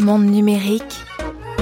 Monde 0.00 0.26
numérique, 0.26 0.82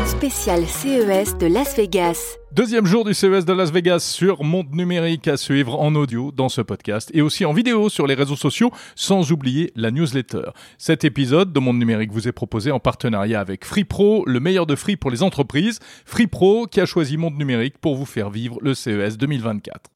spécial 0.05 0.67
CES 0.67 1.37
de 1.39 1.47
Las 1.47 1.77
Vegas. 1.77 2.37
Deuxième 2.53 2.87
jour 2.87 3.05
du 3.05 3.13
CES 3.13 3.45
de 3.45 3.53
Las 3.53 3.71
Vegas 3.71 4.01
sur 4.01 4.43
Monde 4.43 4.75
Numérique 4.75 5.29
à 5.29 5.37
suivre 5.37 5.79
en 5.81 5.95
audio 5.95 6.33
dans 6.33 6.49
ce 6.49 6.61
podcast 6.61 7.11
et 7.13 7.23
aussi 7.23 7.45
en 7.45 7.53
vidéo 7.53 7.89
sur 7.89 8.07
les 8.07 8.15
réseaux 8.15 8.37
sociaux, 8.37 8.71
sans 8.95 9.33
oublier 9.33 9.73
la 9.77 9.91
newsletter. 9.91 10.51
Cet 10.79 11.05
épisode 11.05 11.53
de 11.53 11.61
Monde 11.61 11.79
Numérique 11.79 12.13
vous 12.13 12.29
est 12.29 12.33
proposé 12.33 12.71
en 12.71 12.81
partenariat 12.81 13.41
avec 13.41 13.65
FreePro, 13.65 14.25
le 14.27 14.41
meilleur 14.41 14.67
de 14.67 14.75
Free 14.75 14.97
pour 14.97 15.11
les 15.11 15.23
entreprises. 15.23 15.81
FreePro 16.05 16.67
qui 16.67 16.81
a 16.81 16.87
choisi 16.87 17.17
Monde 17.17 17.37
Numérique 17.37 17.79
pour 17.79 17.97
vous 17.97 18.07
faire 18.07 18.31
vivre 18.31 18.59
le 18.63 18.75
CES 18.75 19.19
2024. 19.19 19.91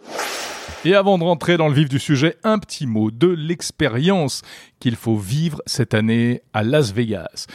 Et 0.87 0.95
avant 0.95 1.19
de 1.19 1.25
rentrer 1.25 1.59
dans 1.59 1.69
le 1.69 1.75
vif 1.75 1.91
du 1.91 1.99
sujet, 1.99 2.37
un 2.43 2.59
petit 2.59 2.87
mot 2.87 3.11
de 3.11 3.29
l'expérience 3.29 4.41
qu'il 4.79 4.97
faut 4.97 5.17
vivre 5.17 5.61
cette 5.67 5.93
année 5.93 6.41
à 6.55 6.63
Las 6.63 6.95
Vegas. 6.95 7.47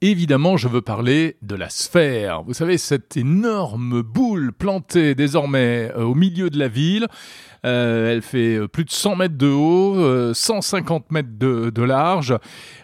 Évidemment, 0.00 0.56
je 0.56 0.68
veux 0.68 0.80
parler 0.80 1.36
de 1.42 1.56
la 1.56 1.70
sphère. 1.70 2.44
Vous 2.44 2.54
savez, 2.54 2.78
cette 2.78 3.16
énorme 3.16 4.02
boule 4.02 4.52
plantée 4.52 5.16
désormais 5.16 5.90
euh, 5.96 6.04
au 6.04 6.14
milieu 6.14 6.50
de 6.50 6.58
la 6.58 6.68
ville. 6.68 7.08
Euh, 7.66 8.12
elle 8.12 8.22
fait 8.22 8.54
euh, 8.54 8.68
plus 8.68 8.84
de 8.84 8.92
100 8.92 9.16
mètres 9.16 9.36
de 9.36 9.48
haut, 9.48 10.32
150 10.32 11.10
mètres 11.10 11.36
de, 11.36 11.70
de 11.70 11.82
large. 11.82 12.38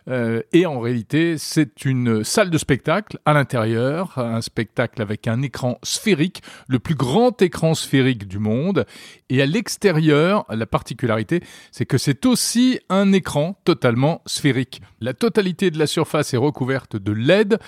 et 0.09 0.67
en 0.67 0.81
réalité, 0.81 1.39
c'est 1.39 1.85
une 1.85 2.25
salle 2.25 2.51
de 2.51 2.59
spectacle 2.59 3.19
à 3.25 3.33
l'intérieur, 3.33 4.19
un 4.19 4.41
spectacle 4.41 5.01
avec 5.01 5.29
un 5.29 5.41
écran 5.41 5.79
sphérique, 5.85 6.43
le 6.67 6.81
plus 6.81 6.97
grand 6.97 7.41
écran 7.41 7.75
sphérique 7.75 8.27
du 8.27 8.41
monde. 8.41 8.87
Et 9.31 9.41
à 9.41 9.47
l'extérieur, 9.47 10.45
la 10.51 10.67
particularité, 10.67 11.41
c'est 11.73 11.87
que 11.87 11.97
c'est 11.97 12.27
aussi 12.27 12.79
un 12.91 13.13
écran 13.13 13.59
totalement 13.65 14.21
sphérique. 14.27 14.83
La 15.01 15.15
totalité 15.15 15.71
de 15.71 15.79
la 15.79 15.87
surface 15.87 16.35
est 16.35 16.39
recouverte 16.39 16.97
de 16.97 17.13
LED 17.13 17.59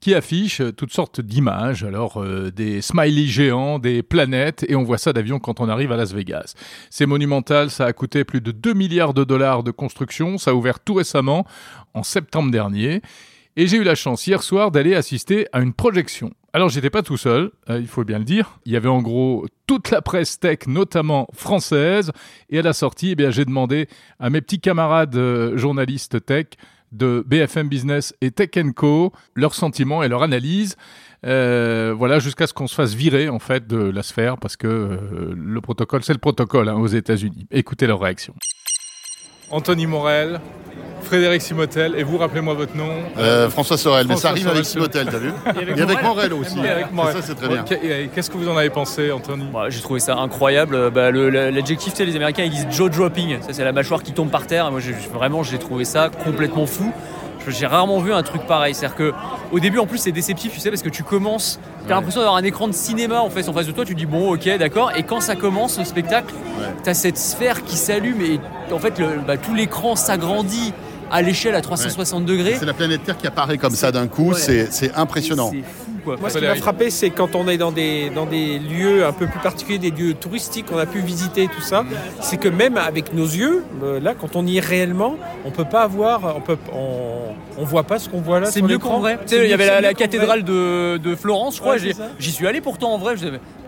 qui 0.00 0.12
affiche 0.14 0.60
toutes 0.76 0.92
sortes 0.92 1.20
d'images, 1.20 1.84
alors 1.84 2.20
euh, 2.20 2.50
des 2.50 2.82
smileys 2.82 3.28
géants, 3.28 3.78
des 3.78 4.02
planètes, 4.02 4.66
et 4.68 4.74
on 4.74 4.82
voit 4.82 4.98
ça 4.98 5.12
d'avion 5.12 5.38
quand 5.38 5.60
on 5.60 5.68
arrive 5.68 5.92
à 5.92 5.96
Las 5.96 6.12
Vegas. 6.12 6.54
C'est 6.90 7.06
monumental, 7.06 7.70
ça 7.70 7.86
a 7.86 7.92
coûté 7.92 8.24
plus 8.24 8.40
de 8.40 8.50
2 8.50 8.74
milliards 8.74 9.14
de 9.14 9.22
dollars 9.22 9.62
de 9.62 9.70
construction, 9.70 10.36
ça 10.36 10.50
a 10.50 10.54
ouvert 10.54 10.80
tout 10.80 10.94
récemment, 10.94 11.46
en 11.94 12.02
septembre 12.02 12.50
dernier, 12.50 13.02
et 13.56 13.68
j'ai 13.68 13.76
eu 13.76 13.84
la 13.84 13.94
chance 13.94 14.26
hier 14.26 14.42
soir 14.42 14.72
d'aller 14.72 14.96
assister 14.96 15.46
à 15.52 15.60
une 15.60 15.72
projection. 15.72 16.32
Alors 16.54 16.68
j'étais 16.68 16.88
pas 16.88 17.02
tout 17.02 17.16
seul, 17.16 17.50
euh, 17.68 17.80
il 17.80 17.88
faut 17.88 18.04
bien 18.04 18.20
le 18.20 18.24
dire. 18.24 18.60
Il 18.64 18.70
y 18.70 18.76
avait 18.76 18.88
en 18.88 19.02
gros 19.02 19.44
toute 19.66 19.90
la 19.90 20.00
presse 20.00 20.38
tech, 20.38 20.68
notamment 20.68 21.26
française, 21.34 22.12
et 22.48 22.60
à 22.60 22.62
la 22.62 22.72
sortie, 22.72 23.10
eh 23.10 23.14
bien 23.16 23.32
j'ai 23.32 23.44
demandé 23.44 23.88
à 24.20 24.30
mes 24.30 24.40
petits 24.40 24.60
camarades 24.60 25.16
euh, 25.16 25.56
journalistes 25.56 26.24
tech 26.24 26.46
de 26.92 27.24
BFM 27.26 27.68
Business 27.68 28.14
et 28.20 28.30
Tech 28.30 28.50
Co, 28.76 29.12
leurs 29.34 29.56
sentiments 29.56 30.04
et 30.04 30.08
leur 30.08 30.22
analyse. 30.22 30.76
Euh, 31.26 31.92
voilà, 31.98 32.20
jusqu'à 32.20 32.46
ce 32.46 32.54
qu'on 32.54 32.68
se 32.68 32.76
fasse 32.76 32.94
virer 32.94 33.28
en 33.28 33.40
fait 33.40 33.66
de 33.66 33.76
la 33.76 34.04
sphère 34.04 34.38
parce 34.38 34.56
que 34.56 35.34
le 35.36 35.60
protocole, 35.60 36.04
c'est 36.04 36.12
le 36.12 36.20
protocole 36.20 36.68
hein, 36.68 36.76
aux 36.76 36.86
États-Unis. 36.86 37.48
Écoutez 37.50 37.88
leur 37.88 37.98
réaction. 37.98 38.32
Anthony 39.50 39.86
Morel, 39.86 40.40
Frédéric 41.02 41.42
Simotel, 41.42 41.94
et 41.96 42.02
vous, 42.02 42.16
rappelez-moi 42.16 42.54
votre 42.54 42.76
nom 42.76 42.88
euh, 43.18 43.48
François 43.50 43.76
Sorel, 43.76 44.06
mais 44.08 44.16
ça 44.16 44.30
arrive 44.30 44.48
avec 44.48 44.64
Simotel, 44.64 45.06
t'as 45.10 45.18
vu 45.18 45.32
Et 45.76 45.80
avec 45.82 46.02
Morel 46.02 46.32
aussi. 46.32 46.58
avec 46.58 46.86
Ça, 47.12 47.22
c'est 47.22 47.34
très 47.34 47.48
bien. 47.48 47.64
Qu'est-ce 48.14 48.30
que 48.30 48.36
vous 48.36 48.48
en 48.48 48.56
avez 48.56 48.70
pensé, 48.70 49.12
Anthony 49.12 49.44
bah, 49.52 49.68
J'ai 49.68 49.80
trouvé 49.80 50.00
ça 50.00 50.16
incroyable. 50.16 50.90
Bah, 50.90 51.10
L'adjectif, 51.10 51.92
tu 51.92 51.98
sais, 51.98 52.04
les 52.04 52.16
Américains, 52.16 52.44
ils 52.44 52.50
disent 52.50 52.66
jaw 52.70 52.88
dropping. 52.88 53.40
Ça, 53.42 53.52
c'est 53.52 53.64
la 53.64 53.72
mâchoire 53.72 54.02
qui 54.02 54.12
tombe 54.12 54.30
par 54.30 54.46
terre. 54.46 54.70
moi, 54.70 54.80
vraiment, 55.12 55.42
j'ai 55.42 55.58
trouvé 55.58 55.84
ça 55.84 56.10
complètement 56.24 56.66
fou. 56.66 56.92
J'ai 57.48 57.66
rarement 57.66 58.00
vu 58.00 58.12
un 58.12 58.22
truc 58.22 58.46
pareil. 58.46 58.74
C'est-à-dire 58.74 58.96
que 58.96 59.12
au 59.52 59.60
début, 59.60 59.78
en 59.78 59.86
plus, 59.86 59.98
c'est 59.98 60.12
déceptif, 60.12 60.52
tu 60.52 60.60
sais, 60.60 60.70
parce 60.70 60.82
que 60.82 60.88
tu 60.88 61.02
commences, 61.02 61.58
t'as 61.86 61.94
l'impression 61.94 62.20
d'avoir 62.20 62.36
un 62.36 62.44
écran 62.44 62.68
de 62.68 62.72
cinéma 62.72 63.20
en 63.20 63.30
fait 63.30 63.48
en 63.48 63.52
face 63.52 63.66
de 63.66 63.72
toi. 63.72 63.84
Tu 63.84 63.94
dis 63.94 64.06
bon, 64.06 64.34
ok, 64.34 64.48
d'accord. 64.58 64.92
Et 64.96 65.02
quand 65.02 65.20
ça 65.20 65.36
commence 65.36 65.78
le 65.78 65.84
spectacle, 65.84 66.34
t'as 66.82 66.94
cette 66.94 67.18
sphère 67.18 67.64
qui 67.64 67.76
s'allume 67.76 68.20
et 68.20 68.40
en 68.72 68.78
fait, 68.78 68.98
le, 68.98 69.20
bah, 69.26 69.36
tout 69.36 69.54
l'écran 69.54 69.96
s'agrandit 69.96 70.72
à 71.10 71.22
l'échelle 71.22 71.54
à 71.54 71.60
360 71.60 72.24
degrés. 72.24 72.56
C'est 72.58 72.64
la 72.64 72.72
planète 72.72 73.04
Terre 73.04 73.16
qui 73.16 73.26
apparaît 73.26 73.58
comme 73.58 73.74
ça 73.74 73.92
d'un 73.92 74.08
coup, 74.08 74.34
c'est 74.34 74.94
impressionnant. 74.94 75.52
Moi, 76.06 76.30
ce 76.30 76.38
qui 76.38 76.44
m'a 76.44 76.54
frappé, 76.54 76.90
c'est 76.90 77.10
quand 77.10 77.34
on 77.34 77.48
est 77.48 77.58
dans 77.58 77.72
des, 77.72 78.10
dans 78.10 78.26
des 78.26 78.58
lieux 78.58 79.04
un 79.04 79.12
peu 79.12 79.26
plus 79.26 79.40
particuliers, 79.40 79.78
des 79.78 79.90
lieux 79.90 80.14
touristiques 80.14 80.66
qu'on 80.66 80.78
a 80.78 80.86
pu 80.86 81.00
visiter, 81.00 81.48
tout 81.48 81.62
ça, 81.62 81.84
c'est 82.20 82.36
que 82.36 82.48
même 82.48 82.76
avec 82.76 83.12
nos 83.12 83.26
yeux, 83.26 83.64
euh, 83.82 84.00
là, 84.00 84.14
quand 84.18 84.36
on 84.36 84.46
y 84.46 84.58
est 84.58 84.60
réellement, 84.60 85.16
on 85.44 85.50
peut 85.50 85.64
pas 85.64 85.82
avoir, 85.82 86.36
on 86.36 86.40
peut, 86.40 86.56
on, 86.72 87.34
on 87.58 87.64
voit 87.64 87.84
pas 87.84 87.98
ce 87.98 88.08
qu'on 88.08 88.20
voit 88.20 88.40
là. 88.40 88.50
C'est 88.50 88.62
mieux 88.62 88.78
qu'en 88.78 89.00
vrai. 89.00 89.18
il 89.30 89.46
y 89.46 89.52
avait 89.52 89.80
la, 89.80 89.94
cathédrale 89.94 90.44
de, 90.44 90.96
de, 90.98 91.14
Florence, 91.14 91.56
je 91.56 91.60
crois. 91.60 91.76
j'y 92.18 92.30
suis 92.30 92.46
allé 92.46 92.60
pourtant 92.60 92.92
en 92.92 92.98
vrai. 92.98 93.14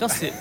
c'est 0.08 0.32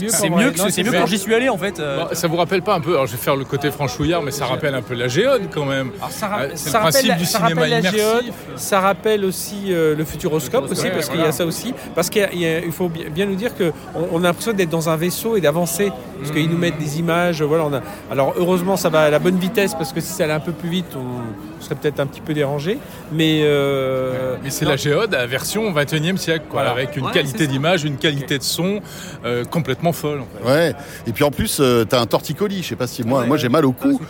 mieux, 0.00 0.08
c'est 0.08 0.30
mieux, 0.30 0.52
c'est 0.70 0.82
mieux 0.82 0.92
quand 0.92 1.06
j'y 1.06 1.18
suis 1.18 1.34
allé 1.34 1.48
en 1.48 1.58
fait. 1.58 1.78
Euh. 1.78 2.04
ça 2.12 2.28
vous 2.28 2.36
rappelle 2.36 2.62
pas 2.62 2.74
un 2.74 2.80
peu 2.80 2.92
Alors, 2.92 3.06
je 3.06 3.12
vais 3.12 3.22
faire 3.22 3.36
le 3.36 3.44
côté 3.44 3.70
franchouillard, 3.70 4.22
mais 4.22 4.30
ça 4.30 4.46
rappelle 4.46 4.74
un 4.74 4.82
peu 4.82 4.94
la 4.94 5.08
géode 5.08 5.48
quand 5.52 5.64
même. 5.64 5.90
ça, 6.10 6.38
euh, 6.40 6.48
c'est 6.54 6.72
le 6.72 6.78
principe 6.78 7.16
du 7.16 7.26
cinéma 7.26 7.68
immersif. 7.68 8.34
ça 8.56 8.80
rappelle 8.80 9.24
aussi 9.24 9.68
le 9.68 10.04
futuroscope 10.04 10.70
aussi, 10.70 10.88
parce 10.90 11.08
qu'il 11.08 11.20
y 11.20 11.24
a 11.24 11.32
ça 11.32 11.41
aussi. 11.44 11.74
Parce 11.94 12.10
qu'il 12.10 12.72
faut 12.72 12.88
bien 12.88 13.26
nous 13.26 13.34
dire 13.34 13.52
qu'on 13.56 13.72
on 14.12 14.18
a 14.18 14.28
l'impression 14.28 14.52
d'être 14.52 14.70
dans 14.70 14.88
un 14.88 14.96
vaisseau 14.96 15.36
et 15.36 15.40
d'avancer. 15.40 15.90
Parce 16.18 16.30
qu'ils 16.30 16.48
nous 16.48 16.58
mettent 16.58 16.78
des 16.78 16.98
images. 16.98 17.42
Voilà, 17.42 17.66
on 17.66 17.72
a... 17.72 17.80
Alors 18.10 18.34
heureusement, 18.36 18.76
ça 18.76 18.88
va 18.88 19.02
à 19.02 19.10
la 19.10 19.18
bonne 19.18 19.38
vitesse, 19.38 19.74
parce 19.74 19.92
que 19.92 20.00
si 20.00 20.12
ça 20.12 20.24
allait 20.24 20.32
un 20.32 20.40
peu 20.40 20.52
plus 20.52 20.68
vite, 20.68 20.96
on 20.96 21.51
serait 21.62 21.74
peut-être 21.74 22.00
un 22.00 22.06
petit 22.06 22.20
peu 22.20 22.34
dérangé. 22.34 22.78
Mais, 23.12 23.40
euh, 23.42 24.36
mais 24.42 24.50
c'est 24.50 24.64
la 24.64 24.76
géode 24.76 25.14
à 25.14 25.26
version 25.26 25.72
21e 25.72 26.16
siècle, 26.16 26.44
quoi, 26.48 26.62
avec 26.62 26.96
une 26.96 27.10
qualité 27.10 27.46
d'image, 27.46 27.84
une 27.84 27.96
qualité 27.96 28.38
de 28.38 28.42
son 28.42 28.80
euh, 29.24 29.44
complètement 29.44 29.92
folle. 29.92 30.20
En 30.20 30.26
fait. 30.26 30.52
Ouais. 30.52 30.74
Et 31.06 31.12
puis 31.12 31.24
en 31.24 31.30
plus, 31.30 31.58
euh, 31.60 31.84
tu 31.88 31.94
as 31.94 32.00
un 32.00 32.06
torticolis. 32.06 32.62
Je 32.62 32.68
sais 32.68 32.76
pas 32.76 32.86
si 32.86 33.02
moi, 33.02 33.26
moi 33.26 33.36
j'ai 33.36 33.48
mal 33.48 33.64
au 33.64 33.72
cou. 33.72 34.00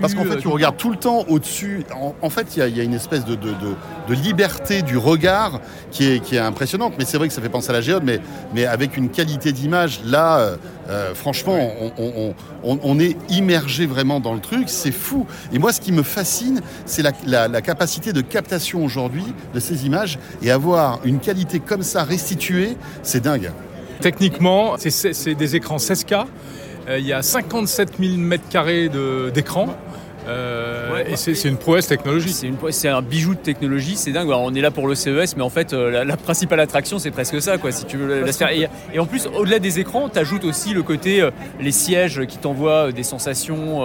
Parce 0.00 0.14
qu'en 0.14 0.24
fait, 0.24 0.36
tu 0.36 0.48
regardes 0.48 0.76
tout 0.76 0.90
le 0.90 0.96
temps 0.96 1.24
au-dessus. 1.28 1.84
En, 2.22 2.30
fait, 2.30 2.56
il 2.56 2.66
y, 2.66 2.78
y, 2.78 2.80
a 2.80 2.84
une 2.84 2.94
espèce 2.94 3.24
de, 3.24 3.34
de, 3.34 3.48
de, 3.48 3.74
de, 4.08 4.14
liberté 4.14 4.82
du 4.82 4.96
regard 4.96 5.60
qui 5.90 6.12
est, 6.12 6.20
qui 6.20 6.36
est 6.36 6.40
impressionnante. 6.40 6.94
Mais 6.98 7.04
c'est 7.04 7.18
vrai 7.18 7.28
que 7.28 7.34
ça 7.34 7.42
fait 7.42 7.48
penser 7.48 7.70
à 7.70 7.74
la 7.74 7.80
géode, 7.80 8.02
mais, 8.04 8.20
mais 8.54 8.66
avec 8.66 8.96
une 8.96 9.10
qualité 9.10 9.52
d'image, 9.52 10.00
là, 10.04 10.56
franchement, 11.14 11.58
on, 12.62 12.98
est 12.98 13.16
immergé 13.30 13.86
vraiment 13.86 14.20
dans 14.20 14.34
le 14.34 14.40
truc. 14.40 14.68
C'est 14.68 14.92
fou. 14.92 15.26
Et 15.52 15.58
moi, 15.58 15.72
ce 15.72 15.80
qui 15.80 15.92
me 15.92 16.02
fascine, 16.02 16.60
c'est 16.84 17.02
la, 17.02 17.60
capacité 17.60 18.12
de 18.12 18.20
captation 18.20 18.84
aujourd'hui 18.84 19.24
de 19.54 19.60
ces 19.60 19.86
images 19.86 20.18
et 20.42 20.50
avoir 20.50 21.00
une 21.04 21.18
qualité 21.18 21.60
comme 21.60 21.82
ça 21.82 22.04
restituée, 22.04 22.76
c'est 23.02 23.22
dingue. 23.22 23.50
Techniquement, 24.00 24.76
c'est 24.78 25.34
des 25.34 25.56
écrans 25.56 25.78
16K. 25.78 26.26
Euh, 26.88 26.98
il 26.98 27.06
y 27.06 27.12
a 27.12 27.22
57 27.22 27.94
000 27.98 28.12
m2 28.14 29.32
d'écran. 29.32 29.74
Euh, 30.28 31.04
et 31.06 31.16
c'est 31.16 31.48
une 31.48 31.56
prouesse 31.56 31.86
technologique. 31.86 32.34
C'est 32.70 32.88
un 32.88 33.02
bijou 33.02 33.34
de 33.34 33.40
technologie, 33.40 33.96
c'est 33.96 34.12
dingue. 34.12 34.30
on 34.30 34.54
est 34.54 34.60
là 34.60 34.70
pour 34.70 34.88
le 34.88 34.94
CES, 34.94 35.36
mais 35.36 35.42
en 35.42 35.50
fait, 35.50 35.72
euh, 35.72 36.04
la, 36.04 36.16
principale 36.16 36.60
attraction, 36.60 36.98
c'est 36.98 37.10
presque 37.10 37.40
ça, 37.40 37.58
quoi. 37.58 37.70
Si 37.70 37.84
tu 37.84 37.96
veux 37.96 38.24
la, 38.24 38.32
sphère. 38.32 38.48
Et, 38.50 38.98
en 38.98 39.06
plus, 39.06 39.26
au-delà 39.26 39.58
des 39.58 39.78
écrans, 39.78 40.08
tu 40.08 40.18
ajoutes 40.18 40.44
aussi 40.44 40.72
le 40.72 40.82
côté 40.82 41.20
euh, 41.20 41.30
les 41.60 41.70
sièges 41.70 42.24
qui 42.26 42.38
t'envoient 42.38 42.92
des 42.92 43.02
sensations. 43.02 43.84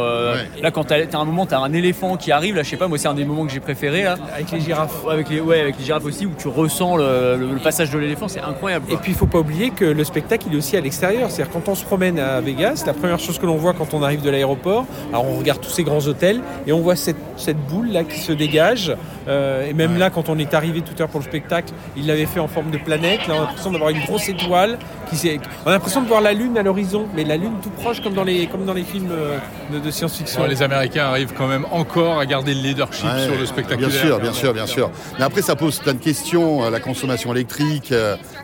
Là, 0.61 0.71
quand 0.71 0.85
tu 0.85 0.93
as, 0.93 1.19
un 1.19 1.25
moment, 1.25 1.45
tu 1.45 1.53
as 1.53 1.59
un 1.59 1.73
éléphant 1.73 2.17
qui 2.17 2.31
arrive. 2.31 2.55
Là, 2.55 2.63
je 2.63 2.69
sais 2.69 2.77
pas, 2.77 2.87
moi, 2.87 2.97
c'est 2.97 3.07
un 3.07 3.13
des 3.13 3.25
moments 3.25 3.45
que 3.45 3.51
j'ai 3.51 3.59
préféré. 3.59 4.03
Là. 4.03 4.17
Avec 4.33 4.51
les 4.51 4.61
girafes. 4.61 5.05
avec 5.09 5.29
les, 5.29 5.39
ouais, 5.41 5.61
avec 5.61 5.77
les 5.77 5.85
girafes 5.85 6.05
aussi, 6.05 6.25
où 6.25 6.33
tu 6.37 6.47
ressens 6.47 6.97
le, 6.97 7.59
passage 7.63 7.91
de 7.91 7.99
l'éléphant, 7.99 8.27
c'est 8.27 8.41
incroyable. 8.41 8.85
Et 8.89 8.97
puis, 8.97 9.11
il 9.11 9.17
faut 9.17 9.27
pas 9.27 9.39
oublier 9.39 9.69
que 9.69 9.85
le 9.85 10.03
spectacle, 10.03 10.45
il 10.49 10.55
est 10.55 10.57
aussi 10.57 10.77
à 10.77 10.81
l'extérieur. 10.81 11.29
C'est-à-dire, 11.29 11.53
quand 11.53 11.69
on 11.69 11.75
se 11.75 11.85
promène 11.85 12.17
à 12.17 12.41
Vegas, 12.41 12.83
la 12.87 12.93
première 12.93 13.19
chose 13.19 13.37
que 13.37 13.45
l'on 13.45 13.57
voit 13.57 13.73
quand 13.73 13.93
on 13.93 14.01
arrive 14.01 14.21
de 14.21 14.29
l'aéroport, 14.29 14.85
alors 15.09 15.25
on 15.25 15.37
regarde 15.37 15.61
tous 15.61 15.69
ces 15.69 15.83
grands 15.83 16.07
hôtels 16.07 16.30
et 16.67 16.73
on 16.73 16.81
voit 16.81 16.95
cette, 16.95 17.17
cette 17.37 17.57
boule 17.57 17.89
là 17.91 18.03
qui 18.03 18.19
se 18.19 18.31
dégage. 18.31 18.95
Euh, 19.27 19.67
et 19.67 19.73
même 19.73 19.97
là, 19.97 20.09
quand 20.09 20.29
on 20.29 20.37
est 20.37 20.53
arrivé 20.53 20.81
tout 20.81 20.93
à 20.95 20.99
l'heure 20.99 21.09
pour 21.09 21.19
le 21.19 21.25
spectacle, 21.25 21.73
il 21.95 22.07
l'avait 22.07 22.25
fait 22.25 22.39
en 22.39 22.47
forme 22.47 22.71
de 22.71 22.77
planète. 22.77 23.27
Là, 23.27 23.35
on 23.35 23.37
a 23.37 23.41
l'impression 23.41 23.71
d'avoir 23.71 23.89
une 23.89 24.01
grosse 24.01 24.29
étoile. 24.29 24.77
Qui 25.09 25.39
on 25.65 25.69
a 25.69 25.73
l'impression 25.73 26.01
de 26.01 26.07
voir 26.07 26.21
la 26.21 26.33
Lune 26.33 26.57
à 26.57 26.63
l'horizon, 26.63 27.05
mais 27.13 27.23
la 27.23 27.37
Lune 27.37 27.53
tout 27.61 27.69
proche, 27.69 28.01
comme 28.01 28.13
dans 28.13 28.23
les, 28.23 28.47
comme 28.47 28.65
dans 28.65 28.73
les 28.73 28.83
films 28.83 29.11
euh, 29.11 29.37
de, 29.71 29.91
science-fiction. 29.91 30.45
les 30.45 30.63
Américains 30.63 31.05
arrivent 31.05 31.33
quand 31.37 31.47
même 31.47 31.65
encore 31.71 32.19
à 32.19 32.25
garder 32.25 32.53
le 32.53 32.61
leadership 32.61 33.09
sur 33.25 33.35
le 33.37 33.45
spectacle. 33.45 33.79
Bien 33.79 33.89
sûr, 33.89 34.19
bien 34.19 34.33
sûr, 34.33 34.53
bien 34.53 34.67
sûr. 34.67 34.89
Mais 35.19 35.25
après, 35.25 35.41
ça 35.41 35.55
pose 35.55 35.79
plein 35.79 35.93
de 35.93 35.99
questions. 35.99 36.63
Euh, 36.63 36.69
la 36.69 36.79
consommation 36.79 37.33
électrique. 37.33 37.93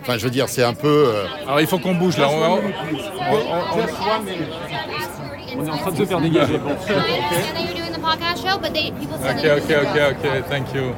Enfin, 0.02 0.18
je 0.18 0.24
veux 0.24 0.30
dire, 0.30 0.50
c'est 0.50 0.64
un 0.64 0.74
peu. 0.74 1.14
Alors, 1.46 1.62
il 1.62 1.68
faut 1.68 1.80
qu'on 1.80 1.96
bouge 1.96 2.18
là. 2.18 2.28
On, 2.30 2.60
on, 3.32 3.82
est 5.48 5.70
en 5.70 5.78
train 5.78 5.92
de 5.92 5.98
se 5.98 6.06
faire 6.06 6.22
dégager. 6.22 6.58
Bon. 6.58 6.72
Ok, 9.24 9.46
ok, 9.58 9.76
ok, 9.82 10.02
ok, 10.12 10.50
thank 10.50 10.74
you. 10.74 10.94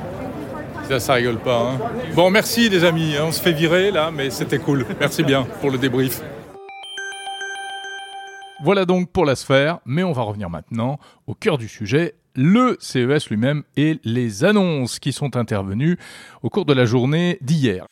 Ça, 0.87 0.99
ça 0.99 1.13
rigole 1.13 1.37
pas. 1.37 1.59
Hein. 1.59 1.77
Bon, 2.15 2.29
merci 2.29 2.69
les 2.69 2.83
amis. 2.83 3.15
Hein. 3.15 3.25
On 3.27 3.31
se 3.31 3.41
fait 3.41 3.51
virer 3.53 3.91
là, 3.91 4.09
mais 4.11 4.29
c'était 4.29 4.59
cool. 4.59 4.85
Merci 4.99 5.23
bien 5.23 5.45
pour 5.61 5.69
le 5.71 5.77
débrief. 5.77 6.21
Voilà 8.63 8.85
donc 8.85 9.09
pour 9.11 9.25
la 9.25 9.35
sphère, 9.35 9.79
mais 9.85 10.03
on 10.03 10.11
va 10.11 10.23
revenir 10.23 10.49
maintenant 10.49 10.99
au 11.27 11.33
cœur 11.33 11.57
du 11.57 11.67
sujet, 11.67 12.15
le 12.35 12.77
CES 12.79 13.29
lui-même 13.29 13.63
et 13.77 13.99
les 14.03 14.43
annonces 14.43 14.99
qui 14.99 15.13
sont 15.13 15.37
intervenues 15.37 15.97
au 16.41 16.49
cours 16.49 16.65
de 16.65 16.73
la 16.73 16.85
journée 16.85 17.37
d'hier. 17.41 17.85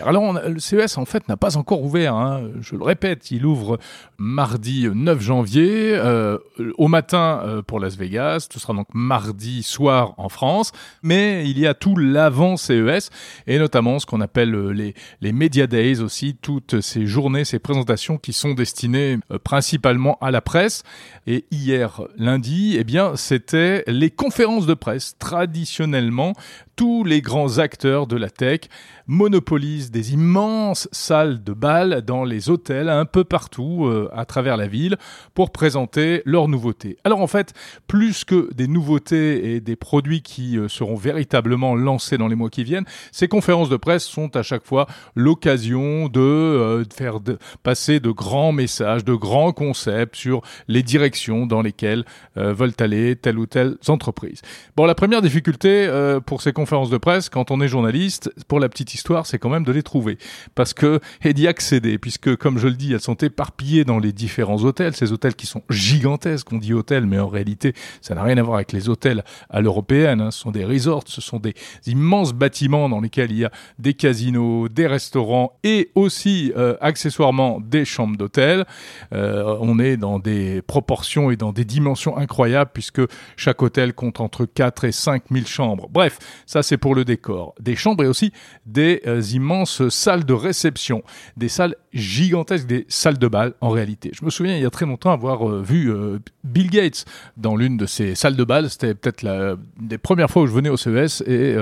Alors, 0.00 0.32
le 0.32 0.60
CES, 0.60 0.96
en 0.96 1.04
fait, 1.04 1.28
n'a 1.28 1.36
pas 1.36 1.56
encore 1.56 1.82
ouvert. 1.82 2.14
Hein. 2.14 2.50
Je 2.60 2.76
le 2.76 2.84
répète, 2.84 3.32
il 3.32 3.44
ouvre 3.44 3.78
mardi 4.16 4.88
9 4.92 5.20
janvier, 5.20 5.96
euh, 5.96 6.38
au 6.76 6.86
matin 6.86 7.40
euh, 7.44 7.62
pour 7.62 7.80
Las 7.80 7.96
Vegas. 7.96 8.46
Ce 8.52 8.60
sera 8.60 8.74
donc 8.74 8.86
mardi 8.94 9.64
soir 9.64 10.14
en 10.16 10.28
France. 10.28 10.70
Mais 11.02 11.50
il 11.50 11.58
y 11.58 11.66
a 11.66 11.74
tout 11.74 11.96
l'avant 11.96 12.56
CES, 12.56 13.10
et 13.48 13.58
notamment 13.58 13.98
ce 13.98 14.06
qu'on 14.06 14.20
appelle 14.20 14.54
euh, 14.54 14.70
les, 14.70 14.94
les 15.20 15.32
Media 15.32 15.66
Days 15.66 16.00
aussi, 16.00 16.36
toutes 16.40 16.80
ces 16.80 17.06
journées, 17.06 17.44
ces 17.44 17.58
présentations 17.58 18.18
qui 18.18 18.32
sont 18.32 18.54
destinées 18.54 19.18
principalement 19.42 20.16
à 20.20 20.30
la 20.30 20.40
presse. 20.40 20.84
Et 21.26 21.44
hier, 21.50 22.02
lundi, 22.16 22.76
eh 22.78 22.84
bien, 22.84 23.16
c'était 23.16 23.82
les 23.88 24.10
conférences 24.10 24.66
de 24.66 24.74
presse. 24.74 25.16
Traditionnellement, 25.18 26.34
tous 26.78 27.02
les 27.02 27.20
grands 27.20 27.58
acteurs 27.58 28.06
de 28.06 28.16
la 28.16 28.30
tech 28.30 28.60
monopolisent 29.08 29.90
des 29.90 30.12
immenses 30.12 30.88
salles 30.92 31.42
de 31.42 31.52
bal 31.52 32.02
dans 32.02 32.22
les 32.22 32.50
hôtels 32.50 32.88
un 32.88 33.04
peu 33.04 33.24
partout 33.24 33.86
euh, 33.86 34.08
à 34.14 34.24
travers 34.26 34.56
la 34.56 34.68
ville 34.68 34.96
pour 35.34 35.50
présenter 35.50 36.22
leurs 36.24 36.46
nouveautés. 36.46 36.98
Alors 37.02 37.20
en 37.20 37.26
fait, 37.26 37.52
plus 37.88 38.24
que 38.24 38.54
des 38.54 38.68
nouveautés 38.68 39.54
et 39.54 39.60
des 39.60 39.74
produits 39.74 40.22
qui 40.22 40.56
euh, 40.56 40.68
seront 40.68 40.94
véritablement 40.94 41.74
lancés 41.74 42.16
dans 42.16 42.28
les 42.28 42.36
mois 42.36 42.50
qui 42.50 42.62
viennent, 42.62 42.84
ces 43.10 43.26
conférences 43.26 43.70
de 43.70 43.76
presse 43.76 44.04
sont 44.04 44.36
à 44.36 44.44
chaque 44.44 44.64
fois 44.64 44.86
l'occasion 45.16 46.08
de, 46.08 46.20
euh, 46.20 46.84
faire 46.94 47.18
passer 47.64 47.98
de 47.98 48.10
grands 48.10 48.52
messages, 48.52 49.04
de 49.04 49.14
grands 49.14 49.52
concepts 49.52 50.14
sur 50.14 50.42
les 50.68 50.84
directions 50.84 51.44
dans 51.46 51.62
lesquelles 51.62 52.04
veulent 52.36 52.74
aller 52.78 53.16
telle 53.16 53.38
ou 53.38 53.46
telle 53.46 53.78
entreprise. 53.88 54.42
Bon, 54.76 54.84
la 54.84 54.94
première 54.94 55.22
difficulté 55.22 55.88
pour 56.24 56.42
ces 56.42 56.52
conférences 56.52 56.67
conférences 56.68 56.90
de 56.90 56.98
presse, 56.98 57.30
quand 57.30 57.50
on 57.50 57.62
est 57.62 57.68
journaliste, 57.68 58.30
pour 58.46 58.60
la 58.60 58.68
petite 58.68 58.92
histoire, 58.92 59.24
c'est 59.24 59.38
quand 59.38 59.48
même 59.48 59.64
de 59.64 59.72
les 59.72 59.82
trouver. 59.82 60.18
Parce 60.54 60.74
que, 60.74 61.00
et 61.24 61.32
d'y 61.32 61.46
accéder, 61.46 61.96
puisque, 61.96 62.36
comme 62.36 62.58
je 62.58 62.68
le 62.68 62.74
dis, 62.74 62.92
elles 62.92 63.00
sont 63.00 63.14
éparpillées 63.14 63.86
dans 63.86 63.98
les 63.98 64.12
différents 64.12 64.62
hôtels, 64.62 64.94
ces 64.94 65.10
hôtels 65.10 65.34
qui 65.34 65.46
sont 65.46 65.62
gigantesques, 65.70 66.52
on 66.52 66.58
dit 66.58 66.74
hôtels, 66.74 67.06
mais 67.06 67.18
en 67.18 67.28
réalité, 67.28 67.72
ça 68.02 68.14
n'a 68.14 68.22
rien 68.22 68.36
à 68.36 68.42
voir 68.42 68.56
avec 68.56 68.72
les 68.72 68.90
hôtels 68.90 69.24
à 69.48 69.62
l'européenne, 69.62 70.20
hein. 70.20 70.30
ce 70.30 70.40
sont 70.40 70.50
des 70.50 70.66
resorts, 70.66 71.04
ce 71.06 71.22
sont 71.22 71.38
des 71.38 71.54
immenses 71.86 72.34
bâtiments 72.34 72.90
dans 72.90 73.00
lesquels 73.00 73.32
il 73.32 73.38
y 73.38 73.44
a 73.46 73.50
des 73.78 73.94
casinos, 73.94 74.68
des 74.68 74.86
restaurants 74.86 75.58
et 75.64 75.90
aussi, 75.94 76.52
euh, 76.54 76.76
accessoirement, 76.82 77.60
des 77.60 77.86
chambres 77.86 78.18
d'hôtel. 78.18 78.66
Euh, 79.14 79.56
on 79.62 79.78
est 79.78 79.96
dans 79.96 80.18
des 80.18 80.60
proportions 80.60 81.30
et 81.30 81.36
dans 81.36 81.52
des 81.52 81.64
dimensions 81.64 82.18
incroyables, 82.18 82.72
puisque 82.74 83.00
chaque 83.36 83.62
hôtel 83.62 83.94
compte 83.94 84.20
entre 84.20 84.44
4 84.44 84.84
et 84.84 84.92
5 84.92 85.22
000 85.30 85.46
chambres. 85.46 85.88
Bref, 85.90 86.18
ça 86.44 86.57
c'est 86.62 86.76
pour 86.76 86.94
le 86.94 87.04
décor. 87.04 87.54
Des 87.60 87.76
chambres 87.76 88.04
et 88.04 88.06
aussi 88.06 88.32
des 88.66 89.02
euh, 89.06 89.20
immenses 89.32 89.88
salles 89.88 90.24
de 90.24 90.32
réception, 90.32 91.02
des 91.36 91.48
salles 91.48 91.76
gigantesques, 91.92 92.66
des 92.66 92.86
salles 92.88 93.18
de 93.18 93.28
bal 93.28 93.54
en 93.60 93.70
réalité. 93.70 94.10
Je 94.12 94.24
me 94.24 94.30
souviens 94.30 94.56
il 94.56 94.62
y 94.62 94.66
a 94.66 94.70
très 94.70 94.86
longtemps 94.86 95.12
avoir 95.12 95.48
euh, 95.48 95.62
vu 95.62 95.90
euh, 95.90 96.18
Bill 96.44 96.70
Gates 96.70 97.04
dans 97.36 97.56
l'une 97.56 97.76
de 97.76 97.86
ces 97.86 98.14
salles 98.14 98.36
de 98.36 98.44
bal. 98.44 98.70
C'était 98.70 98.94
peut-être 98.94 99.22
la 99.22 99.56
des 99.80 99.98
premières 99.98 100.30
fois 100.30 100.42
où 100.42 100.46
je 100.46 100.52
venais 100.52 100.68
au 100.68 100.76
CES 100.76 101.22
et 101.26 101.56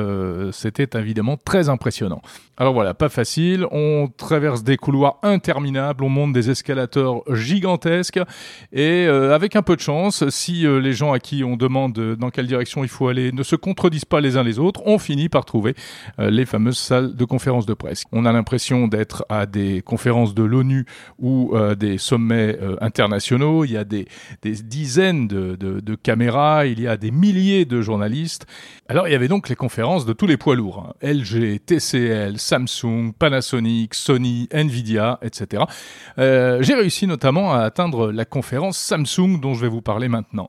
c'était 0.53 0.99
évidemment 0.99 1.37
très 1.37 1.69
impressionnant. 1.69 2.23
Alors 2.57 2.73
voilà, 2.73 2.95
pas 2.95 3.09
facile. 3.09 3.67
On 3.71 4.09
traverse 4.17 4.63
des 4.63 4.77
couloirs 4.77 5.19
interminables, 5.23 6.05
on 6.05 6.09
monte 6.09 6.33
des 6.33 6.51
escalators 6.51 7.23
gigantesques 7.33 8.21
et 8.73 9.07
avec 9.07 9.57
un 9.57 9.63
peu 9.63 9.77
de 9.77 9.81
chance, 9.81 10.29
si 10.31 10.67
les 10.67 10.93
gens 10.93 11.13
à 11.13 11.19
qui 11.19 11.45
on 11.45 11.57
demande 11.57 11.93
dans 12.17 12.31
quelle 12.31 12.47
direction 12.47 12.83
il 12.83 12.89
faut 12.89 13.09
aller 13.09 13.33
ne 13.33 13.43
se 13.43 13.57
contredisent 13.57 14.05
pas 14.05 14.21
les 14.21 14.37
uns 14.37 14.43
les 14.43 14.59
autres, 14.59 14.83
on 14.87 14.99
finit 14.99 15.29
par 15.29 15.45
trouver 15.45 15.75
euh, 16.19 16.31
les 16.31 16.47
fameuses 16.47 16.79
salles 16.79 17.15
de 17.15 17.25
conférences 17.25 17.67
de 17.67 17.75
presse. 17.75 18.05
On 18.13 18.25
a 18.25 18.33
l'impression 18.33 18.89
d'être 18.89 19.27
à 19.29 19.45
des 19.45 19.83
conférences 19.83 20.35
de 20.35 20.45
l'ONU 20.45 20.87
ou 21.19 21.55
euh, 21.55 21.75
des 21.75 21.99
sommets 21.99 22.57
euh, 22.63 22.77
internationaux. 22.81 23.65
Il 23.65 23.73
y 23.73 23.77
a 23.77 23.85
des, 23.85 24.07
dizaines 24.43 25.27
de, 25.27 25.95
caméras, 25.97 26.67
il 26.67 26.81
y 26.81 26.87
a 26.87 26.97
des 26.97 27.11
milliers 27.11 27.65
de 27.65 27.83
journalistes. 27.83 28.47
Alors 28.89 29.09
il 29.09 29.13
y 29.13 29.15
avait 29.15 29.29
donc 29.29 29.49
les 29.49 29.57
conférences 29.57 30.07
de 30.07 30.13
tous 30.13 30.27
les 30.27 30.37
poids 30.37 30.55
lourds. 30.55 30.87
Hein. 30.89 30.95
LG, 31.03 31.59
TCL, 31.67 32.39
Samsung, 32.39 33.13
Panasonic, 33.19 33.95
Sony, 33.95 34.49
Nvidia, 34.53 35.19
etc. 35.23 35.65
J'ai 36.17 36.75
réussi 36.75 37.07
notamment 37.07 37.53
à 37.53 37.61
atteindre 37.61 38.13
la 38.13 38.25
conférence 38.25 38.79
Samsung 38.79 39.41
dont 39.41 39.55
je 39.55 39.63
vais 39.63 39.69
vous 39.69 39.83
parler 39.83 40.09
maintenant 40.09 40.49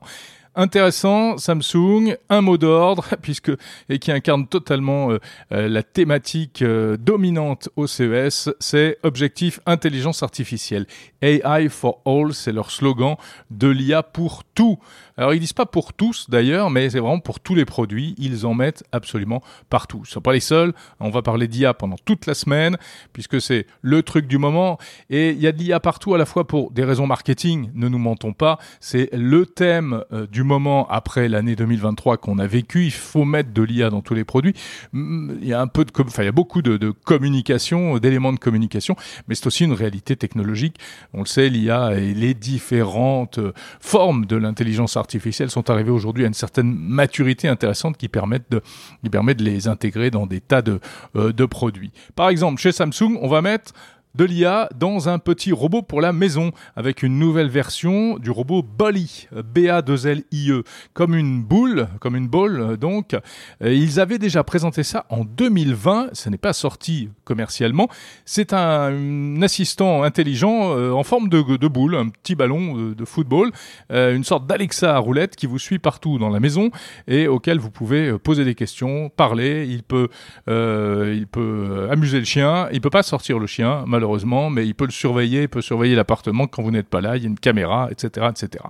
intéressant, 0.58 1.38
Samsung, 1.38 2.16
un 2.28 2.40
mot 2.42 2.58
d'ordre, 2.58 3.06
puisque 3.22 3.52
et 3.88 3.98
qui 3.98 4.12
incarne 4.12 4.46
totalement 4.46 5.12
euh, 5.12 5.18
euh, 5.52 5.68
la 5.68 5.82
thématique 5.82 6.62
euh, 6.62 6.96
dominante 6.98 7.70
au 7.76 7.86
CES, 7.86 8.50
c'est 8.58 8.98
objectif 9.04 9.60
intelligence 9.64 10.22
artificielle. 10.22 10.86
AI 11.22 11.68
for 11.68 12.02
all, 12.04 12.34
c'est 12.34 12.52
leur 12.52 12.70
slogan 12.70 13.16
de 13.50 13.68
l'IA 13.68 14.02
pour 14.02 14.42
tout. 14.44 14.78
Alors 15.18 15.34
ils 15.34 15.40
disent 15.40 15.52
pas 15.52 15.66
pour 15.66 15.92
tous 15.92 16.30
d'ailleurs, 16.30 16.70
mais 16.70 16.88
c'est 16.90 17.00
vraiment 17.00 17.18
pour 17.18 17.40
tous 17.40 17.56
les 17.56 17.64
produits. 17.64 18.14
Ils 18.18 18.46
en 18.46 18.54
mettent 18.54 18.84
absolument 18.92 19.42
partout. 19.68 20.04
Ce 20.04 20.12
sont 20.12 20.20
pas 20.20 20.32
les 20.32 20.38
seuls. 20.38 20.72
On 21.00 21.10
va 21.10 21.22
parler 21.22 21.48
d'IA 21.48 21.74
pendant 21.74 21.96
toute 22.04 22.26
la 22.26 22.34
semaine, 22.34 22.76
puisque 23.12 23.40
c'est 23.40 23.66
le 23.82 24.04
truc 24.04 24.28
du 24.28 24.38
moment. 24.38 24.78
Et 25.10 25.30
il 25.30 25.40
y 25.40 25.48
a 25.48 25.52
de 25.52 25.58
l'IA 25.58 25.80
partout 25.80 26.14
à 26.14 26.18
la 26.18 26.24
fois 26.24 26.46
pour 26.46 26.70
des 26.70 26.84
raisons 26.84 27.08
marketing, 27.08 27.70
ne 27.74 27.88
nous 27.88 27.98
mentons 27.98 28.32
pas. 28.32 28.58
C'est 28.78 29.10
le 29.12 29.44
thème 29.44 30.04
du 30.30 30.44
moment 30.44 30.86
après 30.88 31.28
l'année 31.28 31.56
2023 31.56 32.18
qu'on 32.18 32.38
a 32.38 32.46
vécu. 32.46 32.84
Il 32.84 32.92
faut 32.92 33.24
mettre 33.24 33.52
de 33.52 33.62
l'IA 33.62 33.90
dans 33.90 34.02
tous 34.02 34.14
les 34.14 34.24
produits. 34.24 34.54
Il 34.94 35.44
y 35.44 35.52
a 35.52 35.60
un 35.60 35.66
peu 35.66 35.84
de, 35.84 35.90
enfin, 35.98 36.22
il 36.22 36.26
y 36.26 36.28
a 36.28 36.32
beaucoup 36.32 36.62
de, 36.62 36.76
de 36.76 36.92
communication, 36.92 37.98
d'éléments 37.98 38.32
de 38.32 38.38
communication, 38.38 38.94
mais 39.26 39.34
c'est 39.34 39.48
aussi 39.48 39.64
une 39.64 39.72
réalité 39.72 40.14
technologique. 40.14 40.76
On 41.12 41.20
le 41.20 41.26
sait, 41.26 41.48
l'IA 41.48 41.98
et 41.98 42.14
les 42.14 42.34
différentes 42.34 43.40
formes 43.80 44.24
de 44.24 44.36
l'intelligence 44.36 44.96
artificielle 44.96 45.07
sont 45.48 45.70
arrivées 45.70 45.90
aujourd'hui 45.90 46.24
à 46.24 46.28
une 46.28 46.34
certaine 46.34 46.72
maturité 46.74 47.48
intéressante 47.48 47.96
qui 47.96 48.08
permet 48.08 48.40
de 48.40 48.62
les 49.38 49.68
intégrer 49.68 50.10
dans 50.10 50.26
des 50.26 50.40
tas 50.40 50.62
de, 50.62 50.80
euh, 51.16 51.32
de 51.32 51.44
produits. 51.44 51.92
Par 52.14 52.28
exemple, 52.28 52.60
chez 52.60 52.72
Samsung, 52.72 53.18
on 53.20 53.28
va 53.28 53.42
mettre 53.42 53.72
de 54.14 54.24
l'IA 54.24 54.68
dans 54.74 55.08
un 55.08 55.18
petit 55.18 55.52
robot 55.52 55.82
pour 55.82 56.00
la 56.00 56.12
maison 56.12 56.50
avec 56.74 57.02
une 57.02 57.18
nouvelle 57.18 57.48
version 57.48 58.18
du 58.18 58.30
robot 58.30 58.62
Bolly, 58.62 59.28
B-A-2-L-I-E, 59.32 60.64
comme 60.92 61.14
une 61.14 61.42
boule, 61.42 61.67
comme 62.00 62.16
une 62.16 62.28
boule 62.28 62.76
donc. 62.76 63.16
Ils 63.60 64.00
avaient 64.00 64.18
déjà 64.18 64.44
présenté 64.44 64.82
ça 64.82 65.06
en 65.08 65.24
2020, 65.24 66.10
ça 66.12 66.30
n'est 66.30 66.38
pas 66.38 66.52
sorti 66.52 67.10
commercialement. 67.24 67.88
C'est 68.24 68.52
un, 68.52 69.42
assistant 69.42 70.02
intelligent 70.02 70.76
euh, 70.76 70.92
en 70.92 71.02
forme 71.02 71.28
de, 71.28 71.68
boule, 71.68 71.94
un 71.94 72.08
petit 72.08 72.34
ballon 72.34 72.92
de, 72.92 73.04
football, 73.04 73.50
euh, 73.92 74.14
une 74.14 74.24
sorte 74.24 74.46
d'Alexa 74.46 74.94
à 74.94 74.98
roulette 74.98 75.36
qui 75.36 75.46
vous 75.46 75.58
suit 75.58 75.78
partout 75.78 76.18
dans 76.18 76.28
la 76.28 76.40
maison 76.40 76.70
et 77.06 77.28
auquel 77.28 77.58
vous 77.58 77.70
pouvez 77.70 78.08
euh, 78.08 78.18
poser 78.18 78.44
des 78.44 78.54
questions, 78.54 79.10
parler. 79.10 79.66
Il 79.68 79.82
peut, 79.82 80.08
il 80.48 81.26
peut 81.30 81.88
amuser 81.90 82.18
le 82.18 82.24
chien, 82.24 82.68
il 82.72 82.80
peut 82.80 82.90
pas 82.90 83.02
sortir 83.02 83.38
le 83.38 83.46
chien 83.46 83.84
malheureusement, 83.86 84.50
mais 84.50 84.66
il 84.66 84.74
peut 84.74 84.84
le 84.84 84.90
surveiller, 84.90 85.42
il 85.42 85.48
peut 85.48 85.62
surveiller 85.62 85.94
l'appartement 85.94 86.46
quand 86.46 86.62
vous 86.62 86.70
n'êtes 86.70 86.88
pas 86.88 87.00
là, 87.00 87.16
il 87.16 87.22
y 87.22 87.26
a 87.26 87.28
une 87.28 87.38
caméra, 87.38 87.88
etc., 87.90 88.26
etc. 88.30 88.64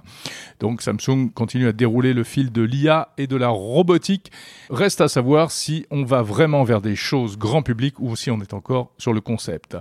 Donc 0.60 0.82
Samsung 0.82 1.30
continue 1.34 1.68
à 1.68 1.72
dérouler 1.72 2.12
le 2.12 2.24
fil 2.24 2.52
de 2.52 2.62
l'IA 2.62 2.87
et 3.16 3.26
de 3.26 3.36
la 3.36 3.48
robotique. 3.48 4.30
Reste 4.70 5.00
à 5.00 5.08
savoir 5.08 5.50
si 5.50 5.86
on 5.90 6.04
va 6.04 6.22
vraiment 6.22 6.64
vers 6.64 6.80
des 6.80 6.96
choses 6.96 7.38
grand 7.38 7.62
public 7.62 7.94
ou 8.00 8.16
si 8.16 8.30
on 8.30 8.40
est 8.40 8.54
encore 8.54 8.92
sur 8.98 9.12
le 9.12 9.20
concept. 9.20 9.76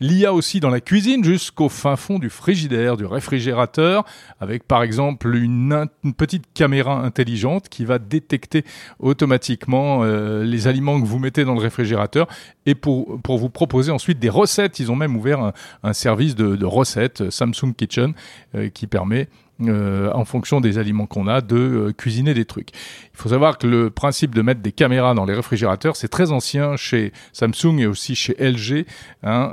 L'IA 0.00 0.32
aussi 0.32 0.60
dans 0.60 0.70
la 0.70 0.80
cuisine 0.80 1.24
jusqu'au 1.24 1.68
fin 1.68 1.96
fond 1.96 2.18
du 2.18 2.30
frigidaire, 2.30 2.96
du 2.96 3.06
réfrigérateur, 3.06 4.04
avec 4.40 4.64
par 4.64 4.82
exemple 4.82 5.34
une, 5.34 5.86
petite 6.16 6.44
caméra 6.52 7.00
intelligente 7.00 7.68
qui 7.68 7.84
va 7.84 7.98
détecter 7.98 8.64
automatiquement 8.98 10.02
euh, 10.02 10.44
les 10.44 10.66
aliments 10.66 11.00
que 11.00 11.06
vous 11.06 11.18
mettez 11.18 11.44
dans 11.44 11.54
le 11.54 11.60
réfrigérateur 11.60 12.26
et 12.66 12.74
pour, 12.74 13.20
pour 13.22 13.38
vous 13.38 13.50
proposer 13.50 13.90
ensuite 13.90 14.18
des 14.18 14.28
recettes 14.28 14.78
ils 14.78 14.90
ont 14.90 14.96
même 14.96 15.16
ouvert 15.16 15.52
un, 15.82 15.92
service 15.92 16.34
de, 16.34 16.64
recettes 16.64 17.22
euh, 17.22 17.30
Samsung 17.30 17.74
Kitchen 17.76 18.14
euh, 18.54 18.68
qui 18.68 18.86
permet 18.86 19.28
euh, 19.62 20.10
en 20.12 20.24
fonction 20.24 20.60
des 20.60 20.78
aliments 20.78 21.06
qu'on 21.06 21.28
a, 21.28 21.40
de 21.40 21.92
cuisiner 21.96 22.34
des 22.34 22.44
trucs. 22.44 22.70
Il 23.12 23.16
faut 23.16 23.28
savoir 23.28 23.58
que 23.58 23.66
le 23.66 23.90
principe 23.90 24.34
de 24.34 24.42
mettre 24.42 24.60
des 24.60 24.72
caméras 24.72 25.14
dans 25.14 25.24
les 25.24 25.34
réfrigérateurs, 25.34 25.96
c'est 25.96 26.08
très 26.08 26.32
ancien 26.32 26.76
chez 26.76 27.12
Samsung 27.32 27.78
et 27.78 27.86
aussi 27.86 28.14
chez 28.14 28.34
LG. 28.38 28.86
Hein, 29.22 29.52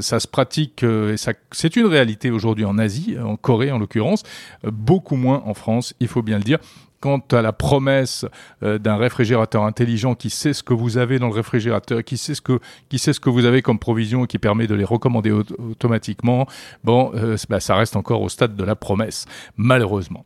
ça 0.00 0.20
se 0.20 0.26
pratique 0.26 0.82
et 0.82 1.16
ça, 1.16 1.32
c'est 1.52 1.76
une 1.76 1.86
réalité 1.86 2.30
aujourd'hui 2.30 2.64
en 2.64 2.78
Asie, 2.78 3.16
en 3.22 3.36
Corée 3.36 3.70
en 3.70 3.78
l'occurrence, 3.78 4.24
beaucoup 4.64 5.16
moins 5.16 5.42
en 5.46 5.54
France, 5.54 5.94
il 6.00 6.08
faut 6.08 6.22
bien 6.22 6.38
le 6.38 6.44
dire. 6.44 6.58
Quant 7.00 7.22
à 7.32 7.42
la 7.42 7.52
promesse 7.52 8.24
euh, 8.62 8.78
d'un 8.78 8.96
réfrigérateur 8.96 9.64
intelligent 9.64 10.14
qui 10.14 10.30
sait 10.30 10.52
ce 10.52 10.62
que 10.62 10.74
vous 10.74 10.98
avez 10.98 11.18
dans 11.18 11.28
le 11.28 11.34
réfrigérateur, 11.34 12.02
qui 12.04 12.16
sait 12.16 12.34
ce 12.34 12.40
que, 12.40 12.58
qui 12.88 12.98
sait 12.98 13.12
ce 13.12 13.20
que 13.20 13.30
vous 13.30 13.44
avez 13.44 13.62
comme 13.62 13.78
provision 13.78 14.24
et 14.24 14.26
qui 14.26 14.38
permet 14.38 14.66
de 14.66 14.74
les 14.74 14.84
recommander 14.84 15.30
automatiquement, 15.30 16.46
bon, 16.84 17.12
euh, 17.14 17.36
bah, 17.48 17.60
ça 17.60 17.76
reste 17.76 17.96
encore 17.96 18.22
au 18.22 18.28
stade 18.28 18.56
de 18.56 18.64
la 18.64 18.76
promesse, 18.76 19.26
malheureusement. 19.56 20.24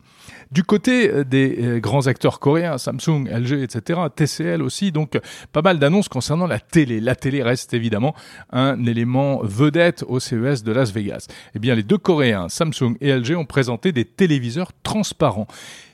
Du 0.50 0.64
côté 0.64 1.08
euh, 1.10 1.24
des 1.24 1.80
grands 1.80 2.06
acteurs 2.06 2.40
coréens, 2.40 2.78
Samsung, 2.78 3.28
LG, 3.28 3.62
etc., 3.62 4.00
TCL 4.14 4.62
aussi, 4.62 4.92
donc 4.92 5.18
pas 5.52 5.62
mal 5.62 5.78
d'annonces 5.78 6.08
concernant 6.08 6.46
la 6.46 6.58
télé. 6.58 7.00
La 7.00 7.14
télé 7.14 7.42
reste 7.42 7.74
évidemment 7.74 8.14
un 8.50 8.84
élément 8.84 9.40
vedette 9.42 10.04
au 10.08 10.20
CES 10.20 10.62
de 10.62 10.72
Las 10.72 10.92
Vegas. 10.92 11.26
Eh 11.54 11.58
bien, 11.58 11.74
les 11.74 11.82
deux 11.82 11.98
Coréens, 11.98 12.48
Samsung 12.48 12.96
et 13.00 13.12
LG, 13.12 13.36
ont 13.36 13.44
présenté 13.44 13.92
des 13.92 14.04
téléviseurs 14.04 14.72
transparents. 14.82 15.46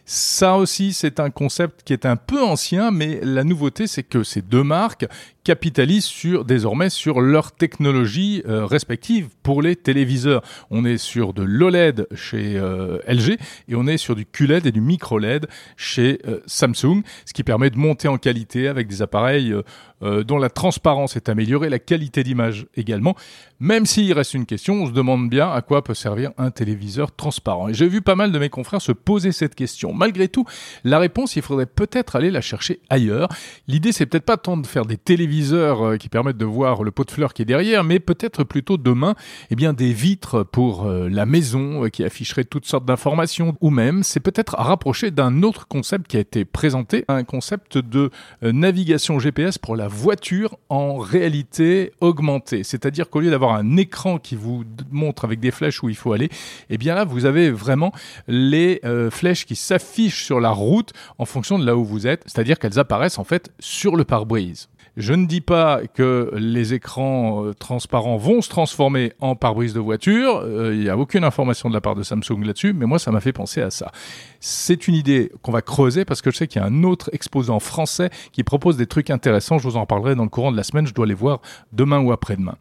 Ça 0.08 0.56
aussi, 0.56 0.92
c'est 0.92 1.18
un 1.18 1.30
concept 1.30 1.82
qui 1.82 1.92
est 1.92 2.06
un 2.06 2.14
peu 2.14 2.40
ancien, 2.40 2.92
mais 2.92 3.18
la 3.24 3.42
nouveauté, 3.42 3.88
c'est 3.88 4.04
que 4.04 4.22
ces 4.22 4.40
deux 4.40 4.62
marques 4.62 5.04
capitalisent 5.46 6.10
désormais 6.44 6.90
sur 6.90 7.20
leur 7.20 7.52
technologie 7.52 8.42
euh, 8.48 8.66
respective 8.66 9.28
pour 9.44 9.62
les 9.62 9.76
téléviseurs. 9.76 10.42
On 10.70 10.84
est 10.84 10.96
sur 10.96 11.32
de 11.32 11.44
l'OLED 11.44 12.08
chez 12.16 12.56
euh, 12.56 12.98
LG 13.06 13.38
et 13.68 13.76
on 13.76 13.86
est 13.86 13.96
sur 13.96 14.16
du 14.16 14.26
QLED 14.26 14.66
et 14.66 14.72
du 14.72 14.80
micro-LED 14.80 15.46
chez 15.76 16.18
euh, 16.26 16.40
Samsung, 16.46 17.02
ce 17.24 17.32
qui 17.32 17.44
permet 17.44 17.70
de 17.70 17.78
monter 17.78 18.08
en 18.08 18.18
qualité 18.18 18.66
avec 18.66 18.88
des 18.88 19.02
appareils 19.02 19.54
dont 20.02 20.36
la 20.36 20.50
transparence 20.50 21.16
est 21.16 21.30
améliorée, 21.30 21.70
la 21.70 21.78
qualité 21.78 22.22
d'image 22.22 22.66
également. 22.76 23.16
Même 23.60 23.86
s'il 23.86 24.12
reste 24.12 24.34
une 24.34 24.44
question, 24.44 24.74
on 24.82 24.86
se 24.86 24.92
demande 24.92 25.30
bien 25.30 25.50
à 25.50 25.62
quoi 25.62 25.82
peut 25.82 25.94
servir 25.94 26.32
un 26.36 26.50
téléviseur 26.50 27.16
transparent. 27.16 27.68
Et 27.68 27.74
j'ai 27.74 27.88
vu 27.88 28.02
pas 28.02 28.14
mal 28.14 28.30
de 28.30 28.38
mes 28.38 28.50
confrères 28.50 28.82
se 28.82 28.92
poser 28.92 29.32
cette 29.32 29.54
question. 29.54 29.94
Malgré 29.96 30.28
tout, 30.28 30.44
la 30.84 30.98
réponse, 30.98 31.36
il 31.36 31.42
faudrait 31.42 31.66
peut-être 31.66 32.16
aller 32.16 32.30
la 32.30 32.40
chercher 32.40 32.80
ailleurs. 32.90 33.28
L'idée, 33.66 33.92
c'est 33.92 34.06
peut-être 34.06 34.24
pas 34.24 34.36
tant 34.36 34.56
de 34.56 34.66
faire 34.66 34.84
des 34.84 34.98
téléviseurs 34.98 35.82
euh, 35.82 35.96
qui 35.96 36.08
permettent 36.08 36.36
de 36.36 36.44
voir 36.44 36.82
le 36.82 36.90
pot 36.90 37.04
de 37.04 37.10
fleurs 37.10 37.32
qui 37.32 37.42
est 37.42 37.46
derrière, 37.46 37.82
mais 37.82 37.98
peut-être 37.98 38.44
plutôt 38.44 38.76
demain, 38.76 39.14
eh 39.50 39.56
bien, 39.56 39.72
des 39.72 39.92
vitres 39.92 40.44
pour 40.44 40.86
euh, 40.86 41.08
la 41.08 41.26
maison 41.26 41.84
euh, 41.84 41.88
qui 41.88 42.04
afficheraient 42.04 42.44
toutes 42.44 42.66
sortes 42.66 42.84
d'informations, 42.84 43.56
ou 43.60 43.70
même, 43.70 44.02
c'est 44.02 44.20
peut-être 44.20 44.54
à 44.58 44.64
rapprocher 44.64 45.10
d'un 45.10 45.42
autre 45.42 45.66
concept 45.66 46.06
qui 46.08 46.16
a 46.16 46.20
été 46.20 46.44
présenté, 46.44 47.04
un 47.08 47.24
concept 47.24 47.78
de 47.78 48.10
navigation 48.42 49.18
GPS 49.18 49.58
pour 49.58 49.76
la 49.76 49.88
voiture 49.88 50.58
en 50.68 50.98
réalité 50.98 51.92
augmentée. 52.00 52.64
C'est-à-dire 52.64 53.08
qu'au 53.08 53.20
lieu 53.20 53.30
d'avoir 53.30 53.54
un 53.54 53.76
écran 53.76 54.18
qui 54.18 54.36
vous 54.36 54.64
montre 54.90 55.24
avec 55.24 55.40
des 55.40 55.50
flèches 55.50 55.82
où 55.82 55.88
il 55.88 55.96
faut 55.96 56.12
aller, 56.12 56.28
eh 56.70 56.78
bien 56.78 56.94
là, 56.94 57.04
vous 57.04 57.24
avez 57.24 57.50
vraiment 57.50 57.92
les 58.28 58.80
flèches 59.10 59.46
qui 59.46 59.56
s'affichent 59.56 59.85
sur 60.10 60.40
la 60.40 60.50
route 60.50 60.92
en 61.18 61.24
fonction 61.24 61.58
de 61.58 61.64
là 61.64 61.76
où 61.76 61.84
vous 61.84 62.06
êtes, 62.06 62.22
c'est-à-dire 62.26 62.58
qu'elles 62.58 62.78
apparaissent 62.78 63.18
en 63.18 63.24
fait 63.24 63.50
sur 63.58 63.96
le 63.96 64.04
pare-brise. 64.04 64.68
Je 64.96 65.12
ne 65.12 65.26
dis 65.26 65.42
pas 65.42 65.82
que 65.92 66.30
les 66.36 66.72
écrans 66.72 67.44
euh, 67.44 67.52
transparents 67.52 68.16
vont 68.16 68.40
se 68.40 68.48
transformer 68.48 69.12
en 69.20 69.36
pare-brise 69.36 69.74
de 69.74 69.80
voiture. 69.80 70.40
Euh, 70.42 70.74
il 70.74 70.80
n'y 70.80 70.88
a 70.88 70.96
aucune 70.96 71.22
information 71.22 71.68
de 71.68 71.74
la 71.74 71.82
part 71.82 71.94
de 71.94 72.02
Samsung 72.02 72.42
là-dessus, 72.42 72.72
mais 72.72 72.86
moi, 72.86 72.98
ça 72.98 73.10
m'a 73.10 73.20
fait 73.20 73.34
penser 73.34 73.60
à 73.60 73.70
ça. 73.70 73.92
C'est 74.40 74.88
une 74.88 74.94
idée 74.94 75.30
qu'on 75.42 75.52
va 75.52 75.60
creuser 75.60 76.06
parce 76.06 76.22
que 76.22 76.30
je 76.30 76.38
sais 76.38 76.46
qu'il 76.46 76.62
y 76.62 76.64
a 76.64 76.66
un 76.66 76.82
autre 76.82 77.10
exposant 77.12 77.60
français 77.60 78.08
qui 78.32 78.42
propose 78.42 78.78
des 78.78 78.86
trucs 78.86 79.10
intéressants. 79.10 79.58
Je 79.58 79.68
vous 79.68 79.76
en 79.76 79.84
parlerai 79.84 80.14
dans 80.14 80.22
le 80.22 80.30
courant 80.30 80.50
de 80.50 80.56
la 80.56 80.64
semaine. 80.64 80.86
Je 80.86 80.94
dois 80.94 81.06
les 81.06 81.14
voir 81.14 81.42
demain 81.72 82.00
ou 82.00 82.10
après-demain. 82.10 82.56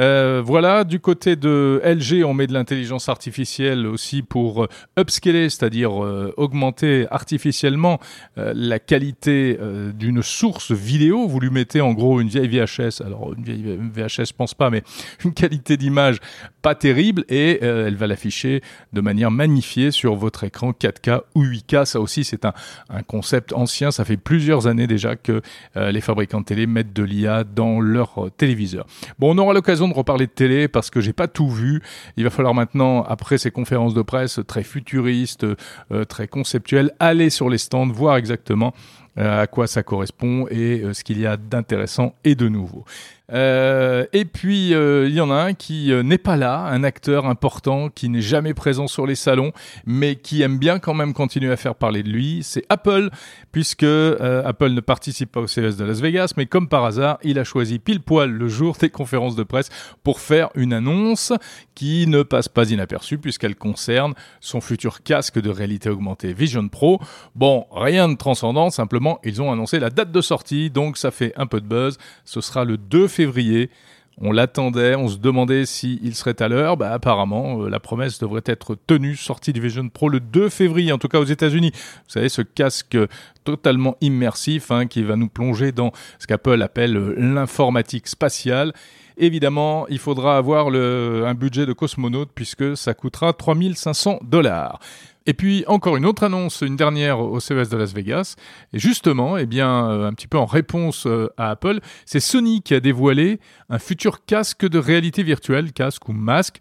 Euh, 0.00 0.42
voilà, 0.44 0.84
du 0.84 0.98
côté 0.98 1.36
de 1.36 1.80
LG, 1.84 2.24
on 2.24 2.32
met 2.32 2.46
de 2.46 2.54
l'intelligence 2.54 3.10
artificielle 3.10 3.86
aussi 3.86 4.22
pour 4.22 4.64
euh, 4.64 4.68
upscaler, 4.98 5.50
c'est-à-dire 5.50 6.02
euh, 6.02 6.32
augmenter 6.38 7.06
artificiellement 7.10 8.00
la 8.36 8.78
qualité 8.78 9.58
d'une 9.94 10.22
source 10.22 10.72
vidéo. 10.72 11.26
Vous 11.26 11.40
lui 11.40 11.50
mettez 11.50 11.80
en 11.80 11.92
gros 11.92 12.20
une 12.20 12.28
vieille 12.28 12.48
VHS, 12.48 13.02
alors 13.04 13.34
une 13.34 13.44
vieille 13.44 13.78
VHS, 13.92 14.32
pense 14.36 14.54
pas, 14.54 14.70
mais 14.70 14.82
une 15.24 15.34
qualité 15.34 15.76
d'image 15.76 16.18
pas 16.62 16.74
terrible 16.74 17.24
et 17.28 17.62
elle 17.62 17.96
va 17.96 18.06
l'afficher 18.06 18.62
de 18.92 19.00
manière 19.00 19.30
magnifiée 19.30 19.90
sur 19.90 20.14
votre 20.14 20.44
écran 20.44 20.72
4K 20.72 21.22
ou 21.34 21.44
8K. 21.44 21.84
Ça 21.84 22.00
aussi, 22.00 22.24
c'est 22.24 22.44
un, 22.44 22.52
concept 23.06 23.52
ancien. 23.52 23.90
Ça 23.90 24.04
fait 24.04 24.16
plusieurs 24.16 24.66
années 24.66 24.86
déjà 24.86 25.16
que 25.16 25.40
les 25.76 26.00
fabricants 26.00 26.40
de 26.40 26.44
télé 26.44 26.66
mettent 26.66 26.92
de 26.92 27.02
l'IA 27.02 27.44
dans 27.44 27.80
leur 27.80 28.30
téléviseur. 28.36 28.86
Bon, 29.18 29.34
on 29.34 29.38
aura 29.38 29.52
l'occasion 29.54 29.88
de 29.88 29.94
reparler 29.94 30.26
de 30.26 30.32
télé 30.32 30.68
parce 30.68 30.90
que 30.90 31.00
j'ai 31.00 31.12
pas 31.12 31.28
tout 31.28 31.48
vu. 31.48 31.82
Il 32.16 32.24
va 32.24 32.30
falloir 32.30 32.54
maintenant, 32.54 33.02
après 33.02 33.38
ces 33.38 33.50
conférences 33.50 33.94
de 33.94 34.02
presse 34.02 34.40
très 34.46 34.62
futuristes, 34.62 35.46
euh, 35.92 36.04
très 36.04 36.28
conceptuelles, 36.28 36.92
aller 36.98 37.30
sur 37.30 37.48
les 37.48 37.58
stands, 37.58 37.88
voir 37.88 38.16
exactement 38.16 38.72
euh, 38.72 39.09
à 39.16 39.46
quoi 39.46 39.66
ça 39.66 39.82
correspond 39.82 40.46
et 40.50 40.80
euh, 40.82 40.94
ce 40.94 41.04
qu'il 41.04 41.20
y 41.20 41.26
a 41.26 41.36
d'intéressant 41.36 42.14
et 42.24 42.34
de 42.34 42.48
nouveau. 42.48 42.84
Euh, 43.32 44.06
et 44.12 44.24
puis, 44.24 44.74
euh, 44.74 45.06
il 45.08 45.14
y 45.14 45.20
en 45.20 45.30
a 45.30 45.34
un 45.34 45.54
qui 45.54 45.92
euh, 45.92 46.02
n'est 46.02 46.18
pas 46.18 46.36
là, 46.36 46.58
un 46.66 46.82
acteur 46.82 47.26
important 47.26 47.88
qui 47.88 48.08
n'est 48.08 48.20
jamais 48.20 48.54
présent 48.54 48.88
sur 48.88 49.06
les 49.06 49.14
salons, 49.14 49.52
mais 49.86 50.16
qui 50.16 50.42
aime 50.42 50.58
bien 50.58 50.78
quand 50.78 50.94
même 50.94 51.12
continuer 51.12 51.52
à 51.52 51.56
faire 51.56 51.74
parler 51.74 52.02
de 52.02 52.10
lui. 52.10 52.40
C'est 52.42 52.64
Apple, 52.68 53.10
puisque 53.52 53.84
Apple 53.84 54.70
ne 54.70 54.80
participe 54.80 55.32
pas 55.32 55.40
au 55.40 55.46
CES 55.46 55.76
de 55.76 55.84
Las 55.84 56.00
Vegas, 56.00 56.32
mais 56.36 56.46
comme 56.46 56.68
par 56.68 56.84
hasard, 56.84 57.18
il 57.22 57.38
a 57.38 57.44
choisi 57.44 57.78
pile 57.78 58.00
poil 58.00 58.30
le 58.30 58.48
jour 58.48 58.76
des 58.80 58.90
conférences 58.90 59.36
de 59.36 59.42
presse 59.42 59.68
pour 60.02 60.20
faire 60.20 60.50
une 60.54 60.72
annonce 60.72 61.32
qui 61.74 62.06
ne 62.06 62.22
passe 62.22 62.48
pas 62.48 62.70
inaperçue, 62.70 63.18
puisqu'elle 63.18 63.56
concerne 63.56 64.14
son 64.40 64.60
futur 64.60 65.02
casque 65.02 65.40
de 65.40 65.50
réalité 65.50 65.88
augmentée 65.88 66.32
Vision 66.32 66.68
Pro. 66.68 67.00
Bon, 67.34 67.66
rien 67.72 68.08
de 68.08 68.16
transcendant, 68.16 68.70
simplement, 68.70 68.99
ils 69.24 69.42
ont 69.42 69.52
annoncé 69.52 69.78
la 69.78 69.90
date 69.90 70.12
de 70.12 70.20
sortie, 70.20 70.70
donc 70.70 70.96
ça 70.96 71.10
fait 71.10 71.32
un 71.36 71.46
peu 71.46 71.60
de 71.60 71.66
buzz. 71.66 71.98
Ce 72.24 72.40
sera 72.40 72.64
le 72.64 72.76
2 72.76 73.08
février. 73.08 73.70
On 74.22 74.32
l'attendait, 74.32 74.96
on 74.96 75.08
se 75.08 75.16
demandait 75.16 75.64
s'il 75.64 76.14
serait 76.14 76.42
à 76.42 76.48
l'heure. 76.48 76.76
Bah, 76.76 76.92
apparemment, 76.92 77.62
euh, 77.62 77.70
la 77.70 77.80
promesse 77.80 78.18
devrait 78.18 78.42
être 78.44 78.76
tenue, 78.86 79.16
sortie 79.16 79.54
du 79.54 79.62
Vision 79.62 79.88
Pro 79.88 80.10
le 80.10 80.20
2 80.20 80.50
février, 80.50 80.92
en 80.92 80.98
tout 80.98 81.08
cas 81.08 81.18
aux 81.20 81.24
États-Unis. 81.24 81.70
Vous 81.72 82.10
savez, 82.10 82.28
ce 82.28 82.42
casque 82.42 82.98
totalement 83.44 83.96
immersif 84.02 84.70
hein, 84.70 84.86
qui 84.86 85.02
va 85.02 85.16
nous 85.16 85.28
plonger 85.28 85.72
dans 85.72 85.92
ce 86.18 86.26
qu'Apple 86.26 86.60
appelle 86.60 86.98
euh, 86.98 87.14
l'informatique 87.16 88.08
spatiale. 88.08 88.74
Évidemment, 89.16 89.86
il 89.88 89.98
faudra 89.98 90.38
avoir 90.38 90.68
un 90.68 91.34
budget 91.34 91.66
de 91.66 91.74
cosmonaute 91.74 92.30
puisque 92.34 92.74
ça 92.74 92.94
coûtera 92.94 93.34
3500 93.34 94.20
dollars. 94.22 94.80
Et 95.30 95.32
puis 95.32 95.62
encore 95.68 95.96
une 95.96 96.06
autre 96.06 96.24
annonce, 96.24 96.60
une 96.60 96.74
dernière 96.74 97.20
au 97.20 97.38
CES 97.38 97.68
de 97.68 97.76
Las 97.76 97.94
Vegas. 97.94 98.34
Et 98.72 98.80
justement, 98.80 99.36
eh 99.36 99.46
bien, 99.46 99.88
euh, 99.88 100.08
un 100.08 100.12
petit 100.12 100.26
peu 100.26 100.38
en 100.38 100.44
réponse 100.44 101.06
euh, 101.06 101.28
à 101.36 101.50
Apple, 101.50 101.78
c'est 102.04 102.18
Sony 102.18 102.62
qui 102.62 102.74
a 102.74 102.80
dévoilé 102.80 103.38
un 103.68 103.78
futur 103.78 104.24
casque 104.24 104.68
de 104.68 104.76
réalité 104.76 105.22
virtuelle, 105.22 105.72
casque 105.72 106.08
ou 106.08 106.12
masque. 106.12 106.58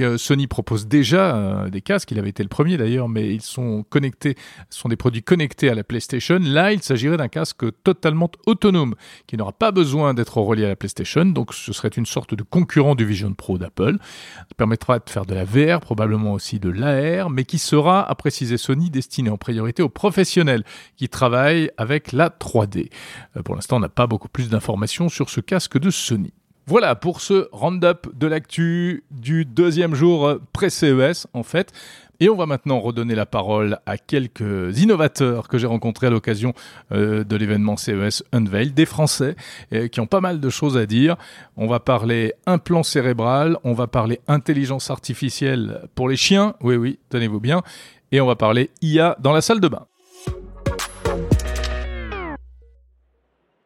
Euh, 0.00 0.18
Sony 0.18 0.48
propose 0.48 0.86
déjà 0.86 1.66
des 1.72 1.80
casques, 1.80 2.10
il 2.10 2.18
avait 2.18 2.28
été 2.28 2.42
le 2.42 2.50
premier 2.50 2.76
d'ailleurs, 2.76 3.08
mais 3.08 3.32
ils 3.32 3.40
sont 3.40 3.86
connectés, 3.88 4.36
sont 4.68 4.90
des 4.90 4.96
produits 4.96 5.22
connectés 5.22 5.70
à 5.70 5.74
la 5.74 5.82
PlayStation. 5.82 6.38
Là, 6.42 6.74
il 6.74 6.82
s'agirait 6.82 7.16
d'un 7.16 7.28
casque 7.28 7.64
totalement 7.84 8.30
autonome, 8.44 8.96
qui 9.28 9.38
n'aura 9.38 9.52
pas 9.52 9.72
besoin 9.72 10.12
d'être 10.12 10.36
relié 10.36 10.66
à 10.66 10.68
la 10.68 10.76
PlayStation, 10.76 11.24
donc 11.24 11.54
ce 11.54 11.72
serait 11.72 11.88
une 11.88 12.04
sorte 12.04 12.34
de 12.34 12.42
concurrent 12.42 12.94
du 12.94 13.06
Vision 13.06 13.32
Pro 13.32 13.56
d'Apple. 13.56 13.96
Permettra 14.58 14.98
de 14.98 15.08
faire 15.08 15.24
de 15.24 15.34
la 15.34 15.44
VR, 15.44 15.80
probablement 15.80 16.34
aussi 16.34 16.60
de 16.60 16.68
l'AR, 16.68 17.30
mais 17.30 17.44
qui 17.44 17.56
sera 17.56 18.09
a 18.10 18.14
précisé 18.16 18.58
Sony, 18.58 18.90
destiné 18.90 19.30
en 19.30 19.38
priorité 19.38 19.82
aux 19.82 19.88
professionnels 19.88 20.64
qui 20.96 21.08
travaillent 21.08 21.70
avec 21.76 22.12
la 22.12 22.28
3D. 22.28 22.90
Euh, 23.36 23.42
pour 23.42 23.54
l'instant, 23.54 23.76
on 23.76 23.80
n'a 23.80 23.88
pas 23.88 24.08
beaucoup 24.08 24.28
plus 24.28 24.50
d'informations 24.50 25.08
sur 25.08 25.30
ce 25.30 25.40
casque 25.40 25.78
de 25.78 25.90
Sony. 25.90 26.32
Voilà 26.66 26.94
pour 26.94 27.20
ce 27.20 27.48
round-up 27.52 28.06
de 28.14 28.26
l'actu 28.26 29.04
du 29.10 29.44
deuxième 29.44 29.94
jour 29.94 30.26
euh, 30.26 30.40
pré-CES 30.52 31.26
en 31.32 31.42
fait. 31.42 31.72
Et 32.22 32.28
on 32.28 32.36
va 32.36 32.44
maintenant 32.44 32.80
redonner 32.80 33.14
la 33.14 33.24
parole 33.24 33.78
à 33.86 33.96
quelques 33.96 34.78
innovateurs 34.78 35.48
que 35.48 35.56
j'ai 35.56 35.66
rencontrés 35.66 36.08
à 36.08 36.10
l'occasion 36.10 36.52
euh, 36.92 37.24
de 37.24 37.34
l'événement 37.34 37.78
CES 37.78 38.22
Unveil, 38.32 38.72
des 38.72 38.84
Français 38.84 39.36
qui 39.90 40.00
ont 40.00 40.06
pas 40.06 40.20
mal 40.20 40.38
de 40.38 40.50
choses 40.50 40.76
à 40.76 40.84
dire. 40.84 41.16
On 41.56 41.66
va 41.66 41.80
parler 41.80 42.34
implant 42.44 42.82
cérébral, 42.82 43.56
on 43.64 43.72
va 43.72 43.86
parler 43.86 44.20
intelligence 44.28 44.90
artificielle 44.90 45.88
pour 45.94 46.10
les 46.10 46.16
chiens, 46.16 46.56
oui 46.60 46.76
oui, 46.76 46.98
tenez-vous 47.08 47.40
bien, 47.40 47.62
et 48.12 48.20
on 48.20 48.26
va 48.26 48.36
parler 48.36 48.70
IA 48.82 49.16
dans 49.20 49.32
la 49.32 49.40
salle 49.40 49.60
de 49.60 49.68
bain. 49.68 49.86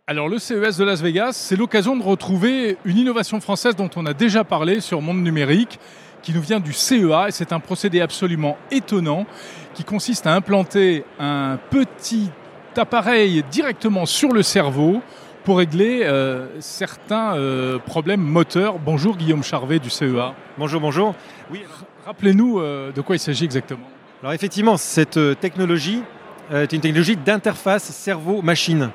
Alors 0.07 0.29
le 0.29 0.39
CES 0.39 0.77
de 0.77 0.85
Las 0.85 1.01
Vegas, 1.01 1.33
c'est 1.33 1.57
l'occasion 1.57 1.97
de 1.97 2.03
retrouver 2.03 2.77
une 2.85 2.99
innovation 2.99 3.41
française 3.41 3.75
dont 3.75 3.89
on 3.97 4.05
a 4.05 4.13
déjà 4.13 4.45
parlé 4.45 4.81
sur 4.81 5.01
Monde 5.01 5.23
Numérique, 5.23 5.81
qui 6.23 6.35
nous 6.35 6.43
vient 6.43 6.61
du 6.61 6.75
CEA, 6.75 7.29
et 7.29 7.31
c'est 7.31 7.53
un 7.53 7.61
procédé 7.61 8.03
absolument 8.03 8.59
étonnant 8.71 9.25
qui 9.73 9.83
consiste 9.83 10.27
à 10.27 10.35
implanter 10.35 11.05
un 11.19 11.59
petit 11.71 12.31
appareil 12.77 13.45
directement 13.51 14.05
sur 14.05 14.33
le 14.33 14.43
cerveau 14.43 15.01
pour 15.45 15.59
régler 15.59 16.01
euh, 16.03 16.61
certains 16.61 17.37
euh, 17.37 17.79
problèmes 17.79 18.21
moteurs. 18.21 18.79
Bonjour 18.79 19.17
Guillaume 19.17 19.43
Charvet 19.43 19.79
du 19.79 19.89
CEA. 19.91 20.35
Bonjour, 20.59 20.83
bonjour. 20.83 21.15
Oui, 21.51 21.63
rappelez-nous 22.05 22.59
euh, 22.59 22.93
de 22.93 23.01
quoi 23.01 23.17
il 23.17 23.21
s'agit 23.21 23.45
exactement. 23.45 23.94
Alors 24.25 24.33
effectivement, 24.33 24.78
cette 24.78 25.21
technologie 25.38 26.02
est 26.50 26.73
une 26.73 26.81
technologie 26.81 27.14
d'interface 27.14 27.85
cerveau-machine. 27.90 28.88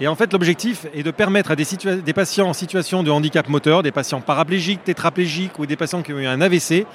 Et 0.00 0.08
en 0.08 0.14
fait, 0.14 0.32
l'objectif 0.32 0.86
est 0.94 1.02
de 1.02 1.10
permettre 1.10 1.50
à 1.50 1.56
des, 1.56 2.12
patients 2.14 2.48
en 2.48 2.54
situation 2.54 3.02
de 3.02 3.10
handicap 3.10 3.50
moteur, 3.50 3.82
des 3.82 3.92
patients 3.92 4.22
paraplégiques, 4.22 4.82
tétraplégiques 4.82 5.58
ou 5.58 5.66
des 5.66 5.76
patients 5.76 6.00
qui 6.00 6.14
ont 6.14 6.18
eu 6.18 6.24
un 6.24 6.40
AVC, 6.40 6.86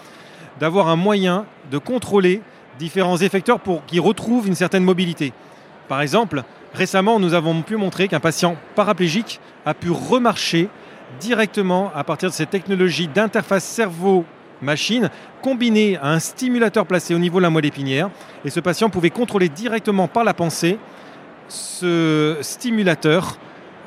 d'avoir 0.60 0.88
un 0.88 0.96
moyen 0.96 1.46
de 1.70 1.78
contrôler 1.78 2.42
différents 2.80 3.18
effecteurs 3.18 3.60
pour 3.60 3.86
qu'ils 3.86 4.02
retrouvent 4.02 4.48
une 4.48 4.56
certaine 4.56 4.84
mobilité. 4.84 5.32
Par 5.88 6.02
exemple, 6.02 6.42
récemment, 6.74 7.20
nous 7.20 7.36
avons 7.36 7.62
pu 7.62 7.76
montrer 7.76 8.08
qu'un 8.08 8.20
patient 8.20 8.58
paraplégique 8.74 9.40
a 9.68 9.76
pu 9.76 9.92
remarcher 9.92 10.68
directement 11.20 11.92
à 11.94 12.04
partir 12.04 12.30
de 12.30 12.34
cette 12.34 12.50
technologie 12.50 13.08
d'interface 13.08 13.66
cerveau-machine 14.58 15.10
combinée 15.42 15.98
à 15.98 16.12
un 16.12 16.20
stimulateur 16.20 16.86
placé 16.86 17.14
au 17.14 17.20
niveau 17.20 17.38
de 17.38 17.44
la 17.44 17.50
moelle 17.50 17.66
épinière. 17.66 18.10
Et 18.46 18.50
ce 18.50 18.60
patient 18.60 18.90
pouvait 18.90 19.10
contrôler 19.10 19.50
directement 19.50 20.08
par 20.08 20.24
la 20.24 20.34
pensée 20.34 20.78
ce 21.48 22.38
stimulateur 22.42 23.38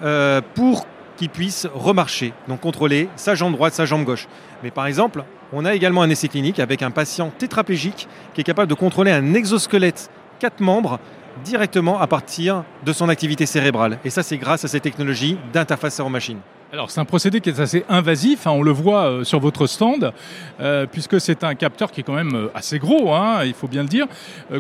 euh, 0.02 0.40
pour 0.54 0.86
qu'il 1.16 1.28
puisse 1.28 1.66
remarcher, 1.74 2.32
donc 2.48 2.60
contrôler 2.60 3.08
sa 3.16 3.34
jambe 3.34 3.52
droite, 3.52 3.74
sa 3.74 3.84
jambe 3.84 4.04
gauche. 4.04 4.26
Mais 4.62 4.70
par 4.70 4.86
exemple, 4.86 5.24
on 5.52 5.66
a 5.66 5.74
également 5.74 6.02
un 6.02 6.08
essai 6.08 6.28
clinique 6.28 6.60
avec 6.60 6.82
un 6.82 6.90
patient 6.90 7.30
tétraplégique 7.36 8.08
qui 8.32 8.40
est 8.40 8.44
capable 8.44 8.68
de 8.68 8.74
contrôler 8.74 9.10
un 9.10 9.34
exosquelette 9.34 10.10
quatre 10.38 10.60
membres 10.60 10.98
directement 11.44 12.00
à 12.00 12.06
partir 12.06 12.64
de 12.84 12.92
son 12.92 13.10
activité 13.10 13.44
cérébrale. 13.44 13.98
Et 14.04 14.10
ça, 14.10 14.22
c'est 14.22 14.38
grâce 14.38 14.64
à 14.64 14.68
ces 14.68 14.80
technologies 14.80 15.36
d'interface 15.52 15.94
cerveau-machine. 15.94 16.38
Alors 16.72 16.88
c'est 16.88 17.00
un 17.00 17.04
procédé 17.04 17.40
qui 17.40 17.48
est 17.48 17.58
assez 17.58 17.84
invasif, 17.88 18.46
hein, 18.46 18.52
on 18.52 18.62
le 18.62 18.70
voit 18.70 19.02
euh, 19.02 19.24
sur 19.24 19.40
votre 19.40 19.66
stand, 19.66 20.12
euh, 20.60 20.86
puisque 20.86 21.20
c'est 21.20 21.42
un 21.42 21.56
capteur 21.56 21.90
qui 21.90 22.00
est 22.00 22.04
quand 22.04 22.14
même 22.14 22.36
euh, 22.36 22.46
assez 22.54 22.78
gros, 22.78 23.12
hein, 23.12 23.44
il 23.44 23.54
faut 23.54 23.66
bien 23.66 23.82
le 23.82 23.88
dire, 23.88 24.06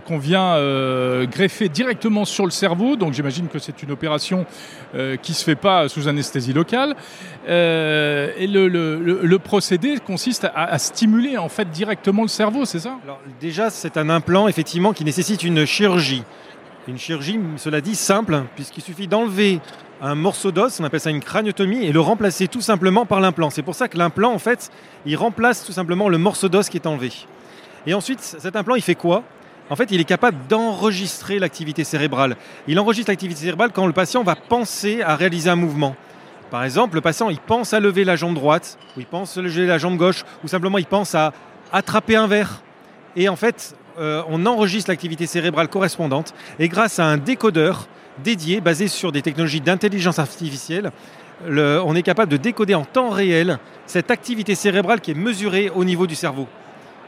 qu'on 0.06 0.18
vient 0.18 0.56
greffer 1.26 1.68
directement 1.68 2.24
sur 2.24 2.44
le 2.44 2.50
cerveau. 2.50 2.96
Donc 2.96 3.12
j'imagine 3.12 3.46
que 3.46 3.60
c'est 3.60 3.82
une 3.82 3.92
opération 3.92 4.44
qui 4.92 5.32
ne 5.32 5.36
se 5.36 5.44
fait 5.44 5.56
pas 5.56 5.88
sous 5.88 6.08
anesthésie 6.08 6.52
locale. 6.52 6.96
et 7.46 8.46
le, 8.46 9.38
procédé 9.38 9.98
consiste 10.04 10.44
à, 10.44 10.64
à, 10.64 10.78
stimuler 10.78 11.38
en 11.38 11.48
fait 11.48 11.70
directement 11.70 12.22
le 12.22 12.28
cerveau, 12.28 12.64
c'est 12.64 12.80
ça? 12.80 12.96
Alors 13.04 13.20
déjà 13.40 13.70
c'est 13.70 13.96
un 13.96 14.10
implant 14.10 14.48
effectivement 14.48 14.92
qui 14.92 15.04
nécessite 15.04 15.42
une 15.42 15.64
chirurgie. 15.64 16.24
Une 16.88 16.98
chirurgie, 16.98 17.38
cela 17.56 17.80
dit, 17.80 17.94
simple, 17.94 18.42
puisqu'il 18.56 18.80
suffit 18.80 19.06
d'enlever 19.06 19.60
un 20.00 20.14
morceau 20.14 20.50
d'os, 20.50 20.80
on 20.80 20.84
appelle 20.84 21.00
ça 21.00 21.10
une 21.10 21.20
craniotomie, 21.20 21.84
et 21.84 21.92
le 21.92 22.00
remplacer 22.00 22.48
tout 22.48 22.60
simplement 22.60 23.06
par 23.06 23.20
l'implant. 23.20 23.50
C'est 23.50 23.62
pour 23.62 23.74
ça 23.74 23.88
que 23.88 23.98
l'implant, 23.98 24.32
en 24.32 24.38
fait, 24.38 24.70
il 25.04 25.16
remplace 25.16 25.64
tout 25.64 25.72
simplement 25.72 26.08
le 26.08 26.18
morceau 26.18 26.48
d'os 26.48 26.68
qui 26.68 26.78
est 26.78 26.86
enlevé. 26.86 27.12
Et 27.86 27.94
ensuite, 27.94 28.20
cet 28.20 28.56
implant, 28.56 28.74
il 28.74 28.82
fait 28.82 28.94
quoi? 28.94 29.22
En 29.68 29.76
fait, 29.76 29.90
il 29.92 30.00
est 30.00 30.04
capable 30.04 30.36
d'enregistrer 30.48 31.38
l'activité 31.38 31.84
cérébrale. 31.84 32.36
Il 32.66 32.78
enregistre 32.80 33.10
l'activité 33.10 33.42
cérébrale 33.42 33.70
quand 33.72 33.86
le 33.86 33.92
patient 33.92 34.24
va 34.24 34.34
penser 34.34 35.00
à 35.02 35.16
réaliser 35.16 35.48
un 35.48 35.56
mouvement. 35.56 35.94
Par 36.50 36.64
exemple, 36.64 36.96
le 36.96 37.00
patient, 37.00 37.30
il 37.30 37.38
pense 37.38 37.72
à 37.72 37.78
lever 37.78 38.02
la 38.02 38.16
jambe 38.16 38.34
droite, 38.34 38.78
ou 38.96 39.00
il 39.00 39.06
pense 39.06 39.36
à 39.36 39.42
lever 39.42 39.66
la 39.66 39.78
jambe 39.78 39.96
gauche, 39.96 40.24
ou 40.42 40.48
simplement 40.48 40.78
il 40.78 40.86
pense 40.86 41.14
à 41.14 41.32
attraper 41.72 42.16
un 42.16 42.26
verre. 42.26 42.62
Et 43.14 43.28
en 43.28 43.36
fait, 43.36 43.76
euh, 43.98 44.22
on 44.28 44.44
enregistre 44.46 44.90
l'activité 44.90 45.26
cérébrale 45.26 45.68
correspondante, 45.68 46.34
et 46.58 46.68
grâce 46.68 46.98
à 46.98 47.04
un 47.04 47.18
décodeur, 47.18 47.86
dédié, 48.18 48.60
basé 48.60 48.88
sur 48.88 49.12
des 49.12 49.22
technologies 49.22 49.60
d'intelligence 49.60 50.18
artificielle. 50.18 50.90
on 51.46 51.94
est 51.94 52.02
capable 52.02 52.30
de 52.30 52.36
décoder 52.36 52.74
en 52.74 52.84
temps 52.84 53.10
réel 53.10 53.58
cette 53.86 54.10
activité 54.10 54.54
cérébrale 54.54 55.00
qui 55.00 55.10
est 55.10 55.14
mesurée 55.14 55.70
au 55.74 55.84
niveau 55.84 56.06
du 56.06 56.14
cerveau. 56.14 56.46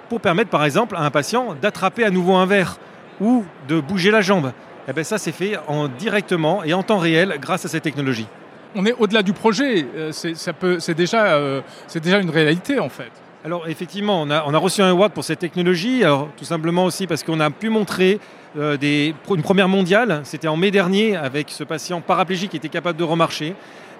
Pour 0.09 0.21
permettre 0.21 0.51
par 0.51 0.65
exemple 0.65 0.97
à 0.97 1.01
un 1.01 1.11
patient 1.11 1.55
d'attraper 1.61 2.05
à 2.05 2.11
nouveau 2.11 2.35
un 2.35 2.47
verre 2.47 2.79
ou 3.21 3.45
de 3.69 3.81
bouger 3.81 4.11
la 4.11 4.21
jambe. 4.21 4.47
Et 4.47 4.91
eh 4.91 4.93
bien 4.93 5.05
ça 5.05 5.17
c'est 5.17 5.33
fait 5.33 5.57
en, 5.69 5.87
directement 5.87 6.65
et 6.65 6.75
en 6.75 6.83
temps 6.83 6.99
réel 6.99 7.37
grâce 7.41 7.65
à 7.65 7.69
cette 7.69 7.85
technologie. 7.85 8.27
On 8.75 8.85
est 8.85 8.95
au-delà 8.99 9.23
du 9.23 9.33
projet, 9.33 9.87
euh, 9.97 10.13
c'est 10.13 10.35
euh, 10.65 11.61
déjà 12.03 12.19
une 12.19 12.31
réalité 12.31 12.81
en 12.81 12.89
fait. 12.89 13.13
Alors 13.45 13.67
effectivement, 13.67 14.23
on 14.23 14.31
a, 14.31 14.59
reçu 14.59 14.83
un 14.83 14.91
award 14.91 15.13
pour 15.13 15.25
cette 15.25 15.41
technologie, 15.41 16.05
tout 16.37 16.45
simplement 16.45 16.85
aussi 16.85 17.09
parce 17.09 17.25
qu'on 17.25 17.41
a 17.41 17.51
pu 17.51 17.71
montrer 17.71 18.21
euh, 18.57 18.77
une 18.81 19.43
première 19.43 19.67
mondiale, 19.67 20.21
c'était 20.23 20.47
en 20.47 20.57
mai 20.57 20.71
dernier 20.71 21.17
avec 21.17 21.51
ce 21.51 21.65
patient 21.65 22.01
paraplégique 22.01 22.53
qui 22.53 22.57
était 22.57 22.69
capable 22.69 23.01
de 23.01 23.03
remarcher. 23.03 23.55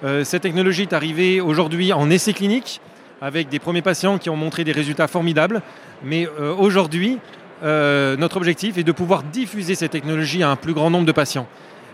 Euh, 0.05 0.23
cette 0.23 0.43
technologie 0.43 0.83
est 0.83 0.93
arrivée 0.93 1.41
aujourd'hui 1.41 1.93
en 1.93 2.09
essai 2.09 2.33
clinique 2.35 2.81
avec 3.21 3.49
des 3.49 3.59
premiers 3.59 3.83
patients 3.83 4.17
qui 4.17 4.31
ont 4.31 4.37
montré 4.37 4.63
des 4.63 4.71
résultats 4.71 5.09
formidables, 5.09 5.61
mais 6.05 6.29
euh, 6.41 6.55
aujourd'hui, 6.55 7.19
notre 7.63 8.37
objectif 8.37 8.79
est 8.79 8.83
de 8.83 8.93
pouvoir 8.93 9.23
diffuser 9.23 9.77
cette 9.77 9.93
technologie 9.93 10.43
à 10.43 10.51
un 10.51 10.57
plus 10.57 10.73
grand 10.73 10.91
nombre 10.91 11.07
de 11.07 11.13
patients. 11.13 11.47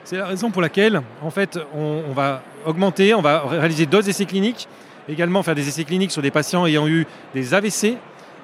C'est 0.04 0.16
la 0.16 0.24
raison 0.24 0.50
pour 0.50 0.62
laquelle, 0.62 1.02
en 1.22 1.30
fait, 1.30 1.58
on 1.74 2.12
va 2.14 2.42
augmenter, 2.64 3.12
on 3.12 3.20
va 3.20 3.42
réaliser 3.46 3.84
d'autres 3.84 4.08
essais 4.08 4.24
cliniques 4.24 4.66
également 5.08 5.42
faire 5.42 5.54
des 5.54 5.68
essais 5.68 5.84
cliniques 5.84 6.12
sur 6.12 6.22
des 6.22 6.30
patients 6.30 6.66
ayant 6.66 6.86
eu 6.86 7.06
des 7.34 7.54
AVC 7.54 7.96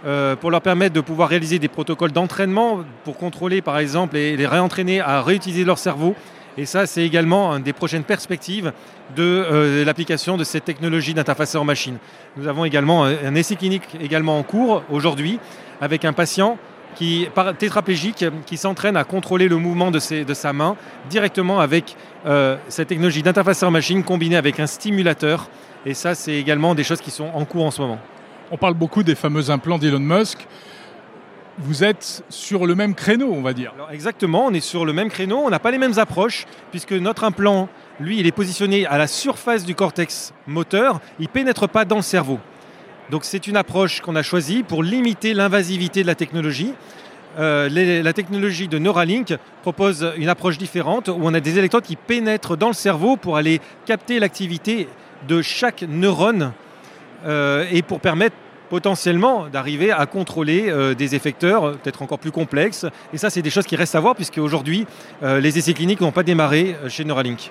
euh, 0.06 0.36
pour 0.36 0.50
leur 0.50 0.60
permettre 0.60 0.94
de 0.94 1.00
pouvoir 1.00 1.28
réaliser 1.28 1.58
des 1.58 1.68
protocoles 1.68 2.12
d'entraînement 2.12 2.80
pour 3.04 3.16
contrôler 3.16 3.62
par 3.62 3.78
exemple 3.78 4.16
et 4.16 4.36
les 4.36 4.46
réentraîner 4.46 5.00
à 5.00 5.22
réutiliser 5.22 5.64
leur 5.64 5.78
cerveau. 5.78 6.14
Et 6.56 6.66
ça, 6.66 6.86
c'est 6.86 7.04
également 7.04 7.52
une 7.52 7.62
des 7.62 7.72
prochaines 7.72 8.04
perspectives 8.04 8.72
de 9.16 9.22
euh, 9.22 9.84
l'application 9.84 10.36
de 10.36 10.44
cette 10.44 10.64
technologie 10.64 11.12
d'interface 11.12 11.54
en 11.56 11.64
machine. 11.64 11.98
Nous 12.36 12.46
avons 12.46 12.64
également 12.64 13.04
un 13.04 13.34
essai 13.34 13.56
clinique 13.56 13.82
également 14.00 14.38
en 14.38 14.42
cours 14.42 14.84
aujourd'hui 14.90 15.40
avec 15.80 16.04
un 16.04 16.12
patient 16.12 16.58
qui 16.94 17.26
tétraplégique 17.58 18.24
qui 18.46 18.56
s'entraîne 18.56 18.96
à 18.96 19.04
contrôler 19.04 19.48
le 19.48 19.56
mouvement 19.56 19.90
de, 19.90 19.98
sa 19.98 20.52
main 20.52 20.76
directement 21.10 21.60
avec 21.60 21.96
euh, 22.26 22.56
cette 22.68 22.88
technologie 22.88 23.22
d'interface 23.22 23.62
en 23.62 23.70
machine 23.70 24.04
combinée 24.04 24.36
avec 24.36 24.60
un 24.60 24.66
stimulateur 24.66 25.48
et 25.86 25.94
ça, 25.94 26.14
c'est 26.14 26.34
également 26.34 26.74
des 26.74 26.84
choses 26.84 27.00
qui 27.00 27.10
sont 27.10 27.30
en 27.34 27.44
cours 27.44 27.64
en 27.64 27.70
ce 27.70 27.82
moment. 27.82 27.98
On 28.50 28.56
parle 28.56 28.74
beaucoup 28.74 29.02
des 29.02 29.14
fameux 29.14 29.50
implants 29.50 29.78
d'Elon 29.78 30.00
Musk. 30.00 30.46
Vous 31.58 31.84
êtes 31.84 32.24
sur 32.28 32.66
le 32.66 32.74
même 32.74 32.94
créneau, 32.94 33.32
on 33.32 33.42
va 33.42 33.52
dire. 33.52 33.72
exactement, 33.92 34.46
on 34.46 34.52
est 34.52 34.60
sur 34.60 34.84
le 34.84 34.92
même 34.92 35.08
créneau. 35.08 35.38
On 35.38 35.50
n'a 35.50 35.58
pas 35.58 35.70
les 35.70 35.78
mêmes 35.78 35.98
approches, 35.98 36.46
puisque 36.70 36.92
notre 36.92 37.24
implant, 37.24 37.68
lui, 38.00 38.18
il 38.18 38.26
est 38.26 38.32
positionné 38.32 38.86
à 38.86 38.98
la 38.98 39.06
surface 39.06 39.64
du 39.64 39.74
cortex 39.74 40.32
moteur. 40.46 41.00
Il 41.18 41.24
ne 41.24 41.28
pénètre 41.28 41.68
pas 41.68 41.84
dans 41.84 41.96
le 41.96 42.02
cerveau. 42.02 42.40
Donc 43.10 43.24
c'est 43.24 43.46
une 43.46 43.56
approche 43.56 44.00
qu'on 44.00 44.16
a 44.16 44.22
choisie 44.22 44.62
pour 44.62 44.82
limiter 44.82 45.34
l'invasivité 45.34 46.02
de 46.02 46.06
la 46.06 46.14
technologie. 46.14 46.72
Euh, 47.38 47.68
la 48.02 48.12
technologie 48.12 48.68
de 48.68 48.78
Neuralink 48.78 49.34
propose 49.62 50.12
une 50.16 50.28
approche 50.28 50.56
différente 50.56 51.08
où 51.08 51.18
on 51.20 51.34
a 51.34 51.40
des 51.40 51.58
électrodes 51.58 51.82
qui 51.82 51.96
pénètrent 51.96 52.56
dans 52.56 52.68
le 52.68 52.74
cerveau 52.74 53.16
pour 53.16 53.36
aller 53.36 53.60
capter 53.86 54.18
l'activité 54.18 54.88
de 55.26 55.42
chaque 55.42 55.82
neurone 55.82 56.52
euh, 57.26 57.66
et 57.70 57.82
pour 57.82 58.00
permettre 58.00 58.36
potentiellement 58.70 59.46
d'arriver 59.48 59.90
à 59.90 60.06
contrôler 60.06 60.64
euh, 60.68 60.94
des 60.94 61.14
effecteurs 61.14 61.72
peut-être 61.78 62.02
encore 62.02 62.18
plus 62.18 62.32
complexes. 62.32 62.86
Et 63.12 63.18
ça, 63.18 63.30
c'est 63.30 63.42
des 63.42 63.50
choses 63.50 63.66
qui 63.66 63.76
restent 63.76 63.94
à 63.94 64.00
voir, 64.00 64.14
puisque 64.14 64.38
aujourd'hui, 64.38 64.86
euh, 65.22 65.40
les 65.40 65.58
essais 65.58 65.74
cliniques 65.74 66.00
n'ont 66.00 66.12
pas 66.12 66.22
démarré 66.22 66.76
chez 66.88 67.04
Neuralink. 67.04 67.50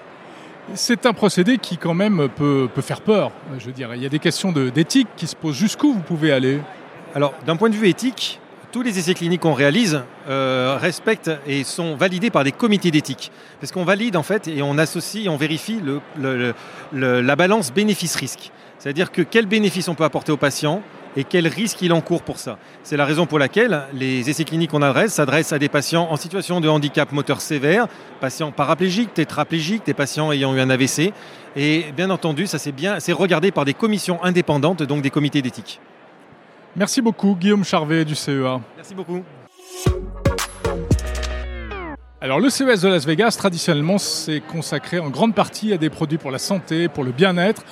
C'est 0.75 1.05
un 1.05 1.13
procédé 1.13 1.57
qui 1.57 1.77
quand 1.77 1.93
même 1.93 2.29
peut, 2.35 2.69
peut 2.73 2.81
faire 2.81 3.01
peur. 3.01 3.31
Je 3.59 3.65
veux 3.65 3.73
dire, 3.73 3.93
il 3.95 4.01
y 4.01 4.05
a 4.05 4.09
des 4.09 4.19
questions 4.19 4.51
d'éthique 4.51 5.09
qui 5.17 5.27
se 5.27 5.35
posent. 5.35 5.55
Jusqu'où 5.55 5.93
vous 5.93 5.99
pouvez 5.99 6.31
aller? 6.31 6.59
Alors, 7.15 7.33
d'un 7.45 7.57
point 7.57 7.69
de 7.69 7.75
vue 7.75 7.89
éthique, 7.89 8.39
tous 8.73 8.81
les 8.81 8.97
essais 8.97 9.13
cliniques 9.13 9.41
qu'on 9.41 9.53
réalise 9.53 10.01
respectent 10.27 11.31
et 11.47 11.63
sont 11.63 11.95
validés 11.95 12.31
par 12.31 12.43
des 12.43 12.51
comités 12.51 12.89
d'éthique. 12.91 13.31
Parce 13.61 13.71
qu'on 13.71 13.85
valide 13.85 14.17
en 14.17 14.23
fait 14.23 14.47
et 14.47 14.63
on 14.63 14.77
associe, 14.79 15.29
on 15.29 15.37
vérifie 15.37 15.79
la 16.91 17.35
balance 17.35 17.71
bénéfice-risque. 17.71 18.51
C'est-à-dire 18.79 19.11
que 19.11 19.21
quel 19.21 19.45
bénéfice 19.45 19.87
on 19.87 19.95
peut 19.95 20.03
apporter 20.03 20.31
au 20.31 20.37
patient 20.37 20.81
et 21.15 21.23
quel 21.23 21.47
risque 21.47 21.83
il 21.83 21.93
encourt 21.93 22.23
pour 22.23 22.39
ça. 22.39 22.57
C'est 22.81 22.97
la 22.97 23.05
raison 23.05 23.27
pour 23.27 23.37
laquelle 23.37 23.83
les 23.93 24.27
essais 24.31 24.43
cliniques 24.43 24.71
qu'on 24.71 24.81
adresse 24.81 25.13
s'adressent 25.13 25.53
à 25.53 25.59
des 25.59 25.69
patients 25.69 26.07
en 26.09 26.15
situation 26.15 26.59
de 26.59 26.67
handicap 26.67 27.11
moteur 27.11 27.41
sévère, 27.41 27.85
patients 28.19 28.51
paraplégiques, 28.51 29.13
tétraplégiques, 29.13 29.85
des 29.85 29.93
patients 29.93 30.31
ayant 30.31 30.55
eu 30.55 30.59
un 30.59 30.71
AVC. 30.71 31.13
Et 31.55 31.85
bien 31.95 32.09
entendu, 32.09 32.47
ça 32.47 32.57
c'est 32.57 32.71
bien, 32.71 32.99
c'est 32.99 33.13
regardé 33.13 33.51
par 33.51 33.65
des 33.65 33.75
commissions 33.75 34.21
indépendantes, 34.23 34.81
donc 34.81 35.03
des 35.03 35.11
comités 35.11 35.43
d'éthique. 35.43 35.79
Merci 36.75 37.01
beaucoup, 37.01 37.35
Guillaume 37.35 37.63
Charvet 37.63 38.03
du 38.03 38.15
CEA. 38.15 38.59
Merci 38.75 38.95
beaucoup. 38.95 39.23
Alors 42.19 42.39
le 42.39 42.49
CES 42.49 42.81
de 42.81 42.87
Las 42.87 43.05
Vegas, 43.05 43.35
traditionnellement, 43.37 43.97
c'est 43.97 44.39
consacré 44.39 44.97
en 44.97 45.09
grande 45.09 45.35
partie 45.35 45.73
à 45.73 45.77
des 45.77 45.89
produits 45.89 46.17
pour 46.17 46.31
la 46.31 46.39
santé, 46.39 46.87
pour 46.87 47.03
le 47.03 47.11
bien-être. 47.11 47.63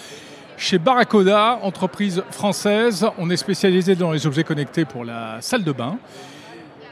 Chez 0.58 0.78
Barracoda, 0.78 1.60
entreprise 1.64 2.22
française, 2.30 3.08
on 3.18 3.32
est 3.32 3.38
spécialisé 3.38 3.96
dans 3.96 4.12
les 4.12 4.28
objets 4.28 4.44
connectés 4.44 4.86
pour 4.86 5.04
la 5.04 5.38
salle 5.42 5.64
de 5.64 5.72
bain. 5.72 5.98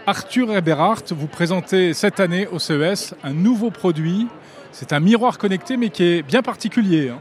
Arthur 0.07 0.55
Eberhardt, 0.55 1.13
vous 1.13 1.27
présentez 1.27 1.93
cette 1.93 2.19
année 2.19 2.47
au 2.47 2.57
CES 2.57 3.13
un 3.23 3.33
nouveau 3.33 3.69
produit. 3.69 4.27
C'est 4.71 4.93
un 4.93 4.99
miroir 4.99 5.37
connecté, 5.37 5.77
mais 5.77 5.89
qui 5.89 6.03
est 6.03 6.23
bien 6.23 6.41
particulier. 6.41 7.09
Hein. 7.09 7.19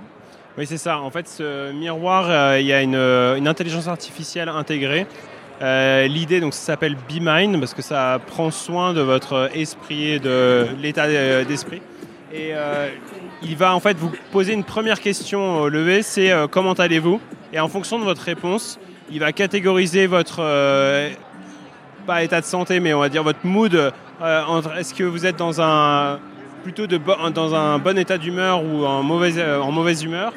Oui, 0.59 0.66
c'est 0.66 0.77
ça. 0.77 0.99
En 0.99 1.11
fait, 1.12 1.29
ce 1.29 1.71
miroir, 1.71 2.27
euh, 2.29 2.59
il 2.59 2.66
y 2.66 2.73
a 2.73 2.83
une, 2.83 2.97
une, 2.97 3.47
intelligence 3.47 3.87
artificielle 3.87 4.49
intégrée 4.49 5.07
L'idée, 5.61 6.40
donc, 6.40 6.53
ça 6.53 6.73
s'appelle 6.73 6.97
Be 6.97 7.21
Mind 7.21 7.61
parce 7.61 7.75
que 7.75 7.83
ça 7.83 8.21
prend 8.27 8.51
soin 8.51 8.92
de 8.92 9.01
votre 9.01 9.51
esprit 9.55 10.14
et 10.14 10.18
de 10.18 10.66
l'état 10.83 11.07
d'esprit. 11.44 11.81
Et 12.33 12.53
il 13.42 13.57
va 13.57 13.75
en 13.75 13.81
fait 13.81 13.97
vous 13.97 14.11
poser 14.31 14.53
une 14.53 14.62
première 14.62 15.01
question 15.01 15.62
au 15.62 15.68
lever, 15.68 16.03
c'est 16.03 16.33
comment 16.53 16.75
allez-vous? 16.75 17.21
Et 17.53 17.59
en 17.59 17.66
fonction 17.66 17.99
de 17.99 18.05
votre 18.05 18.23
réponse, 18.23 18.79
il 19.11 19.18
va 19.18 19.33
catégoriser 19.33 20.07
votre 20.07 20.42
pas 22.07 22.23
état 22.23 22.40
de 22.40 22.47
santé, 22.47 22.79
mais 22.79 22.94
on 22.94 23.01
va 23.01 23.09
dire 23.09 23.25
votre 23.25 23.44
mood. 23.44 23.92
est-ce 24.79 24.94
que 24.94 25.03
vous 25.03 25.27
êtes 25.27 25.37
dans 25.37 25.61
un 25.61 26.21
plutôt 26.62 26.87
de 26.87 27.01
dans 27.35 27.55
un 27.57 27.79
bon 27.79 27.99
état 27.99 28.16
d'humeur 28.16 28.62
ou 28.62 28.85
en 28.85 29.03
mauvaise, 29.03 29.40
en 29.40 29.73
mauvaise 29.73 30.05
humeur? 30.05 30.33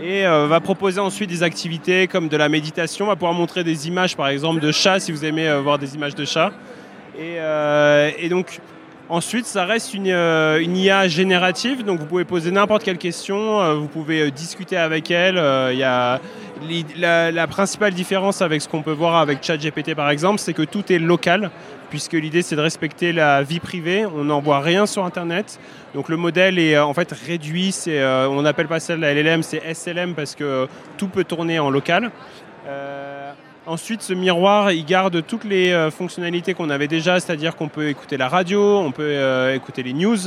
Et 0.00 0.26
euh, 0.26 0.46
va 0.46 0.60
proposer 0.60 1.00
ensuite 1.00 1.30
des 1.30 1.42
activités 1.42 2.08
comme 2.08 2.28
de 2.28 2.36
la 2.36 2.48
méditation, 2.48 3.06
va 3.06 3.14
pouvoir 3.14 3.34
montrer 3.34 3.64
des 3.64 3.88
images 3.88 4.16
par 4.16 4.28
exemple 4.28 4.60
de 4.60 4.72
chats 4.72 5.00
si 5.00 5.12
vous 5.12 5.24
aimez 5.24 5.48
euh, 5.48 5.60
voir 5.60 5.78
des 5.78 5.94
images 5.94 6.14
de 6.14 6.24
chats. 6.24 6.52
Et, 7.16 7.36
euh, 7.38 8.10
donc 8.28 8.60
ensuite 9.08 9.46
ça 9.46 9.64
reste 9.64 9.94
une, 9.94 10.06
IA 10.06 11.06
générative, 11.08 11.84
donc 11.84 12.00
vous 12.00 12.06
pouvez 12.06 12.24
poser 12.24 12.50
n'importe 12.50 12.82
quelle 12.82 12.98
question, 12.98 13.74
vous 13.76 13.86
pouvez 13.86 14.30
discuter 14.30 14.76
avec 14.76 15.10
elle. 15.10 15.36
Y 15.36 15.82
a 15.84 16.20
la, 16.96 17.46
principale 17.46 17.92
différence 17.92 18.42
avec 18.42 18.62
ce 18.62 18.68
qu'on 18.68 18.82
peut 18.82 18.92
voir 18.92 19.16
avec 19.16 19.42
ChatGPT 19.42 19.94
par 19.94 20.10
exemple, 20.10 20.40
c'est 20.40 20.54
que 20.54 20.62
tout 20.62 20.92
est 20.92 20.98
local 20.98 21.50
puisque 21.94 22.14
l'idée 22.14 22.42
c'est 22.42 22.56
de 22.56 22.60
respecter 22.60 23.12
la 23.12 23.44
vie 23.44 23.60
privée. 23.60 24.04
On 24.04 24.24
n'envoie 24.24 24.58
rien 24.58 24.84
sur 24.84 25.04
Internet. 25.04 25.60
Donc 25.94 26.08
le 26.08 26.16
modèle 26.16 26.58
est 26.58 26.74
euh, 26.74 26.84
en 26.84 26.92
fait 26.92 27.12
réduit. 27.12 27.72
Euh, 27.86 28.26
on 28.26 28.42
n'appelle 28.42 28.66
pas 28.66 28.80
ça 28.80 28.96
la 28.96 29.14
LLM, 29.14 29.44
c'est 29.44 29.62
SLM 29.72 30.16
parce 30.16 30.34
que 30.34 30.66
tout 30.98 31.06
peut 31.06 31.22
tourner 31.22 31.60
en 31.60 31.70
local. 31.70 32.10
Euh, 32.66 33.30
ensuite, 33.64 34.02
ce 34.02 34.12
miroir, 34.12 34.72
il 34.72 34.84
garde 34.84 35.24
toutes 35.24 35.44
les 35.44 35.88
fonctionnalités 35.96 36.52
qu'on 36.52 36.68
avait 36.68 36.88
déjà, 36.88 37.20
c'est-à-dire 37.20 37.54
qu'on 37.54 37.68
peut 37.68 37.88
écouter 37.88 38.16
la 38.16 38.26
radio, 38.26 38.78
on 38.78 38.90
peut 38.90 39.52
écouter 39.54 39.84
les 39.84 39.92
news, 39.92 40.18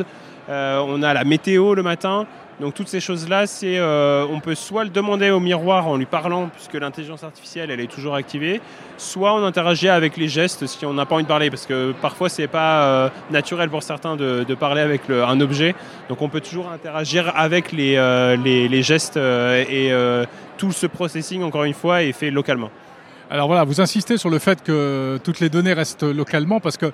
on 0.48 1.04
a 1.04 1.14
la 1.14 1.24
météo 1.26 1.76
le 1.76 1.84
matin. 1.84 2.28
Donc 2.60 2.74
toutes 2.74 2.88
ces 2.88 3.00
choses-là, 3.00 3.46
c'est, 3.46 3.78
euh, 3.78 4.26
on 4.32 4.40
peut 4.40 4.56
soit 4.56 4.84
le 4.84 4.90
demander 4.90 5.30
au 5.30 5.40
miroir 5.40 5.88
en 5.88 5.96
lui 5.96 6.08
parlant, 6.08 6.50
puisque 6.50 6.74
l'intelligence 6.74 7.24
artificielle, 7.24 7.70
elle 7.70 7.80
est 7.80 7.92
toujours 7.92 8.16
activée, 8.16 8.62
soit 8.98 9.36
on 9.36 9.46
interagit 9.46 9.90
avec 9.90 10.18
les 10.18 10.28
gestes 10.28 10.66
si 10.66 10.84
on 10.84 10.94
n'a 10.94 11.06
pas 11.06 11.16
envie 11.16 11.24
de 11.24 11.28
parler, 11.28 11.52
parce 11.52 11.68
que 11.68 11.94
parfois 12.02 12.30
c'est 12.30 12.48
pas 12.48 12.84
euh, 12.84 13.10
naturel 13.30 13.70
pour 13.70 13.84
certains 13.84 14.16
de, 14.16 14.56
parler 14.56 14.82
avec 14.82 15.04
un 15.10 15.40
objet. 15.40 15.76
Donc 16.10 16.24
on 16.24 16.30
peut 16.30 16.42
toujours 16.42 16.72
interagir 16.72 17.32
avec 17.36 17.72
les, 17.72 17.96
euh, 17.96 18.36
les, 18.38 18.68
les, 18.68 18.82
gestes 18.82 19.18
et 19.18 19.92
tout 20.58 20.72
ce 20.72 20.88
processing, 20.88 21.44
encore 21.44 21.66
une 21.66 21.76
fois, 21.76 22.02
est 22.02 22.12
fait 22.12 22.32
localement. 22.32 22.72
Alors 23.30 23.48
voilà, 23.48 23.66
vous 23.66 23.82
insistez 23.82 24.18
sur 24.18 24.30
le 24.30 24.40
fait 24.40 24.64
que 24.64 25.20
toutes 25.22 25.42
les 25.42 25.50
données 25.50 25.74
restent 25.74 26.04
localement 26.04 26.62
parce 26.62 26.78
que 26.78 26.94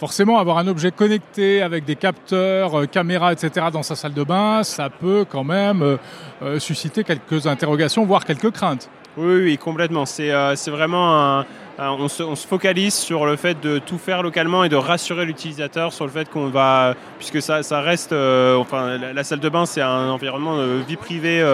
forcément 0.00 0.38
avoir 0.38 0.56
un 0.56 0.66
objet 0.66 0.90
connecté 0.90 1.60
avec 1.60 1.84
des 1.84 1.94
capteurs, 1.94 2.80
euh, 2.80 2.86
caméras, 2.86 3.34
etc. 3.34 3.66
dans 3.70 3.82
sa 3.82 3.94
salle 3.94 4.14
de 4.14 4.24
bain, 4.24 4.62
ça 4.64 4.88
peut 4.88 5.26
quand 5.28 5.44
même 5.44 5.82
euh, 5.82 5.96
euh, 6.42 6.58
susciter 6.58 7.04
quelques 7.04 7.46
interrogations, 7.46 8.06
voire 8.06 8.24
quelques 8.24 8.50
craintes. 8.50 8.88
Oui, 9.18 9.42
oui, 9.42 9.58
complètement. 9.58 10.06
C'est 10.06 10.30
vraiment 10.68 11.44
on, 11.78 12.08
se, 12.08 12.46
focalise 12.46 12.94
sur 12.94 13.26
le 13.26 13.36
fait 13.36 13.60
de 13.60 13.78
tout 13.78 13.98
faire 13.98 14.22
localement 14.22 14.64
et 14.64 14.70
de 14.70 14.76
rassurer 14.76 15.26
l'utilisateur 15.26 15.92
sur 15.92 16.06
le 16.06 16.10
fait 16.10 16.30
qu'on 16.30 16.48
va, 16.48 16.94
puisque 17.18 17.42
ça, 17.42 17.80
reste, 17.80 18.12
enfin, 18.12 18.96
la, 18.98 19.24
salle 19.24 19.40
de 19.40 19.48
bain, 19.48 19.66
c'est 19.66 19.82
un 19.82 20.08
environnement 20.08 20.56
de 20.56 20.80
vie 20.86 20.96
privée 20.96 21.44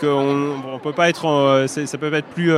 qu'on 0.00 0.54
on 0.72 0.78
peut 0.78 0.92
pas 0.92 1.08
être, 1.08 1.64
ça 1.66 1.98
peut 1.98 2.14
être 2.14 2.28
plus 2.28 2.52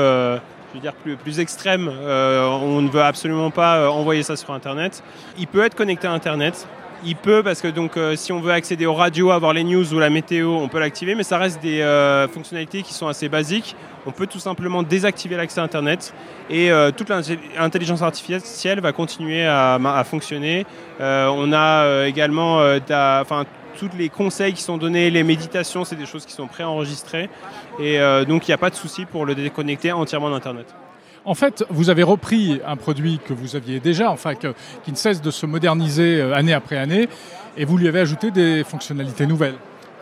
je 0.70 0.78
veux 0.78 0.82
dire, 0.82 0.92
plus, 0.92 1.16
plus 1.16 1.40
extrême. 1.40 1.90
Euh, 1.90 2.46
on 2.46 2.82
ne 2.82 2.88
veut 2.88 3.02
absolument 3.02 3.50
pas 3.50 3.78
euh, 3.78 3.88
envoyer 3.88 4.22
ça 4.22 4.36
sur 4.36 4.52
Internet. 4.52 5.02
Il 5.38 5.46
peut 5.46 5.64
être 5.64 5.74
connecté 5.74 6.06
à 6.06 6.12
Internet. 6.12 6.66
Il 7.04 7.14
peut, 7.14 7.42
parce 7.44 7.60
que 7.60 7.68
donc, 7.68 7.96
euh, 7.96 8.16
si 8.16 8.32
on 8.32 8.40
veut 8.40 8.50
accéder 8.50 8.84
aux 8.84 8.94
radios, 8.94 9.30
avoir 9.30 9.52
les 9.52 9.62
news 9.62 9.94
ou 9.94 9.98
la 9.98 10.10
météo, 10.10 10.50
on 10.50 10.68
peut 10.68 10.80
l'activer, 10.80 11.14
mais 11.14 11.22
ça 11.22 11.38
reste 11.38 11.62
des 11.62 11.80
fonctionnalités 12.32 12.82
qui 12.82 12.92
sont 12.92 13.06
assez 13.06 13.28
basiques. 13.28 13.76
On 14.04 14.10
peut 14.10 14.26
tout 14.26 14.40
simplement 14.40 14.82
désactiver 14.82 15.36
l'accès 15.36 15.60
Internet 15.60 16.12
et 16.50 16.70
toute 16.96 17.08
l'intelligence 17.10 18.02
artificielle 18.02 18.80
va 18.80 18.92
continuer 18.92 19.46
à, 19.46 20.02
fonctionner. 20.04 20.66
on 20.98 21.52
a 21.52 22.06
également, 22.06 22.62
tous 23.78 23.90
les 23.96 24.08
conseils 24.08 24.52
qui 24.52 24.62
sont 24.62 24.76
donnés, 24.76 25.10
les 25.10 25.22
méditations, 25.22 25.84
c'est 25.84 25.96
des 25.96 26.06
choses 26.06 26.26
qui 26.26 26.32
sont 26.32 26.46
préenregistrées. 26.46 27.30
Et 27.78 28.00
euh, 28.00 28.24
donc, 28.24 28.48
il 28.48 28.50
n'y 28.50 28.54
a 28.54 28.58
pas 28.58 28.70
de 28.70 28.74
souci 28.74 29.04
pour 29.04 29.24
le 29.24 29.34
déconnecter 29.34 29.92
entièrement 29.92 30.30
d'Internet. 30.30 30.74
En 31.24 31.34
fait, 31.34 31.64
vous 31.70 31.90
avez 31.90 32.02
repris 32.02 32.60
un 32.66 32.76
produit 32.76 33.20
que 33.24 33.32
vous 33.32 33.54
aviez 33.54 33.80
déjà, 33.80 34.10
enfin, 34.10 34.34
qui 34.34 34.90
ne 34.90 34.96
cesse 34.96 35.20
de 35.20 35.30
se 35.30 35.46
moderniser 35.46 36.20
euh, 36.20 36.34
année 36.34 36.54
après 36.54 36.76
année, 36.76 37.08
et 37.56 37.64
vous 37.64 37.76
lui 37.76 37.88
avez 37.88 38.00
ajouté 38.00 38.30
des 38.30 38.64
fonctionnalités 38.64 39.26
nouvelles. 39.26 39.56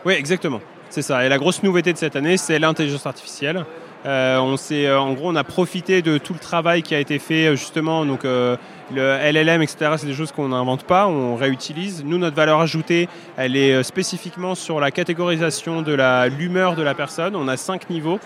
Oui, 0.05 0.13
exactement. 0.13 0.61
C'est 0.89 1.01
ça. 1.01 1.25
Et 1.25 1.29
la 1.29 1.37
grosse 1.37 1.63
nouveauté 1.63 1.91
de 1.91 1.97
cette 1.97 2.15
année, 2.15 2.37
c'est 2.37 2.59
l'intelligence 2.59 3.05
artificielle. 3.05 3.65
Euh, 4.07 4.37
on 4.37 4.55
euh, 4.71 4.97
en 4.97 5.13
gros, 5.13 5.29
on 5.29 5.35
a 5.35 5.43
profité 5.43 6.01
de 6.01 6.17
tout 6.17 6.33
le 6.33 6.39
travail 6.39 6.81
qui 6.81 6.95
a 6.95 6.99
été 6.99 7.19
fait 7.19 7.47
euh, 7.47 7.55
justement. 7.55 8.05
Donc, 8.05 8.23
le 8.23 8.51
LLM, 8.91 9.61
etc. 9.61 9.95
C'est 9.97 10.07
des 10.07 10.13
choses 10.13 10.31
qu'on 10.31 10.47
n'invente 10.47 10.83
pas, 10.83 11.07
on 11.07 11.35
réutilise. 11.35 12.05
Nous, 12.05 12.17
notre 12.17 12.37
valeur 12.37 12.61
ajoutée, 12.61 13.09
elle 13.35 13.57
est 13.57 13.83
spécifiquement 13.83 14.55
sur 14.55 14.79
la 14.79 14.91
catégorisation 14.91 15.81
de 15.81 15.97
l'humeur 16.37 16.75
de 16.75 16.83
la 16.83 16.93
personne. 16.93 17.35
On 17.35 17.49
a 17.49 17.57
cinq 17.57 17.89
niveaux. 17.89 18.19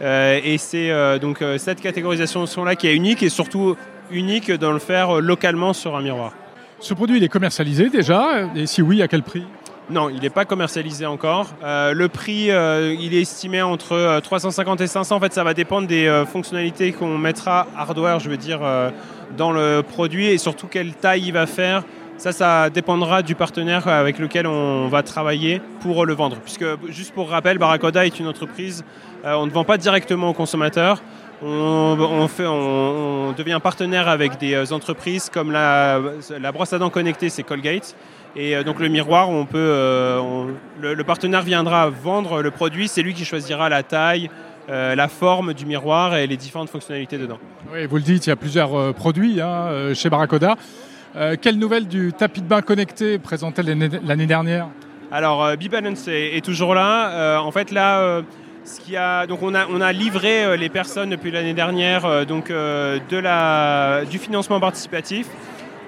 et 0.00 0.56
c'est 0.58 1.18
donc 1.18 1.44
cette 1.58 1.82
catégorisation-là 1.82 2.76
qui 2.76 2.86
est 2.86 2.94
unique 2.94 3.22
et 3.22 3.28
surtout 3.28 3.76
unique 4.10 4.50
dans 4.50 4.72
le 4.72 4.78
faire 4.78 5.20
localement 5.20 5.74
sur 5.74 5.96
un 5.96 6.00
miroir. 6.00 6.32
Ce 6.80 6.94
produit, 6.94 7.22
est 7.22 7.28
commercialisé 7.28 7.90
déjà? 7.90 8.48
Et 8.54 8.64
si 8.66 8.80
oui, 8.80 9.02
à 9.02 9.08
quel 9.08 9.22
prix? 9.22 9.44
Non, 9.88 10.08
il 10.08 10.20
n'est 10.20 10.30
pas 10.30 10.44
commercialisé 10.44 11.06
encore. 11.06 11.50
Euh, 11.62 11.92
le 11.92 12.08
prix, 12.08 12.50
euh, 12.50 12.96
il 12.98 13.14
est 13.14 13.20
estimé 13.20 13.62
entre 13.62 14.18
350 14.20 14.80
euh, 14.80 14.84
et 14.84 14.86
500. 14.88 15.14
En 15.14 15.20
fait, 15.20 15.32
ça 15.32 15.44
va 15.44 15.54
dépendre 15.54 15.86
des 15.86 16.24
fonctionnalités 16.30 16.92
qu'on 16.92 17.18
mettra 17.18 17.68
hardware, 17.76 18.18
je 18.18 18.28
veux 18.28 18.36
dire, 18.36 18.60
dans 19.36 19.52
le 19.52 19.82
produit 19.82 20.26
et 20.26 20.38
surtout 20.38 20.66
quelle 20.66 20.94
taille 20.94 21.26
il 21.26 21.32
va 21.32 21.46
faire. 21.46 21.84
Ça, 22.16 22.32
ça 22.32 22.70
dépendra 22.70 23.22
du 23.22 23.34
partenaire 23.34 23.86
avec 23.86 24.18
lequel 24.18 24.46
on 24.46 24.88
va 24.88 25.02
travailler 25.02 25.60
pour 25.80 26.04
le 26.04 26.14
vendre. 26.14 26.38
Puisque, 26.42 26.64
juste 26.88 27.14
pour 27.14 27.28
rappel, 27.28 27.58
Barracoda 27.58 28.06
est 28.06 28.18
une 28.18 28.26
entreprise, 28.26 28.84
on 29.24 29.46
ne 29.46 29.50
vend 29.50 29.64
pas 29.64 29.78
directement 29.78 30.30
aux 30.30 30.34
consommateurs. 30.34 31.00
On, 31.42 32.26
fait, 32.28 32.46
on, 32.46 33.34
devient 33.36 33.60
partenaire 33.62 34.08
avec 34.08 34.38
des 34.38 34.72
entreprises 34.72 35.28
comme 35.28 35.52
la, 35.52 36.00
la 36.40 36.52
brosse 36.52 36.72
à 36.72 36.78
dents 36.78 36.90
connectée, 36.90 37.28
c'est 37.28 37.42
Colgate. 37.42 37.94
Et 38.36 38.54
euh, 38.54 38.62
donc 38.62 38.80
le 38.80 38.88
miroir, 38.88 39.30
on 39.30 39.46
peut, 39.46 39.56
euh, 39.58 40.46
le, 40.80 41.04
partenaire 41.04 41.42
viendra 41.42 41.88
vendre 41.88 42.42
le 42.42 42.50
produit, 42.50 42.86
c'est 42.86 43.02
lui 43.02 43.14
qui 43.14 43.24
choisira 43.24 43.70
la 43.70 43.82
taille, 43.82 44.30
euh, 44.68 44.94
la 44.94 45.08
forme 45.08 45.54
du 45.54 45.64
miroir 45.64 46.16
et 46.16 46.26
les 46.26 46.36
différentes 46.36 46.68
fonctionnalités 46.68 47.16
dedans. 47.16 47.38
Oui, 47.72 47.86
vous 47.86 47.96
le 47.96 48.02
dites, 48.02 48.26
il 48.26 48.30
y 48.30 48.32
a 48.32 48.36
plusieurs 48.36 48.92
produits 48.94 49.40
hein, 49.40 49.94
chez 49.94 50.10
Barracoda. 50.10 50.56
quelle 51.40 51.58
nouvelle 51.58 51.88
du 51.88 52.12
tapis 52.12 52.42
de 52.42 52.46
bain 52.46 52.60
connecté 52.60 53.18
présenté 53.18 53.62
l'année 53.62 54.26
dernière? 54.26 54.68
Alors, 55.10 55.56
B-Balance 55.56 56.08
est, 56.08 56.44
toujours 56.44 56.74
là. 56.74 57.40
en 57.40 57.50
fait, 57.52 57.70
là, 57.70 58.22
ce 58.64 58.80
qui 58.80 58.96
a, 58.96 59.26
donc 59.26 59.42
on 59.42 59.54
a, 59.54 59.66
on 59.68 59.80
a 59.80 59.92
livré 59.92 60.56
les 60.56 60.68
personnes 60.68 61.10
depuis 61.10 61.30
l'année 61.30 61.54
dernière 61.54 62.26
donc, 62.26 62.50
de 62.50 63.16
la, 63.16 64.04
du 64.04 64.18
financement 64.18 64.60
participatif. 64.60 65.26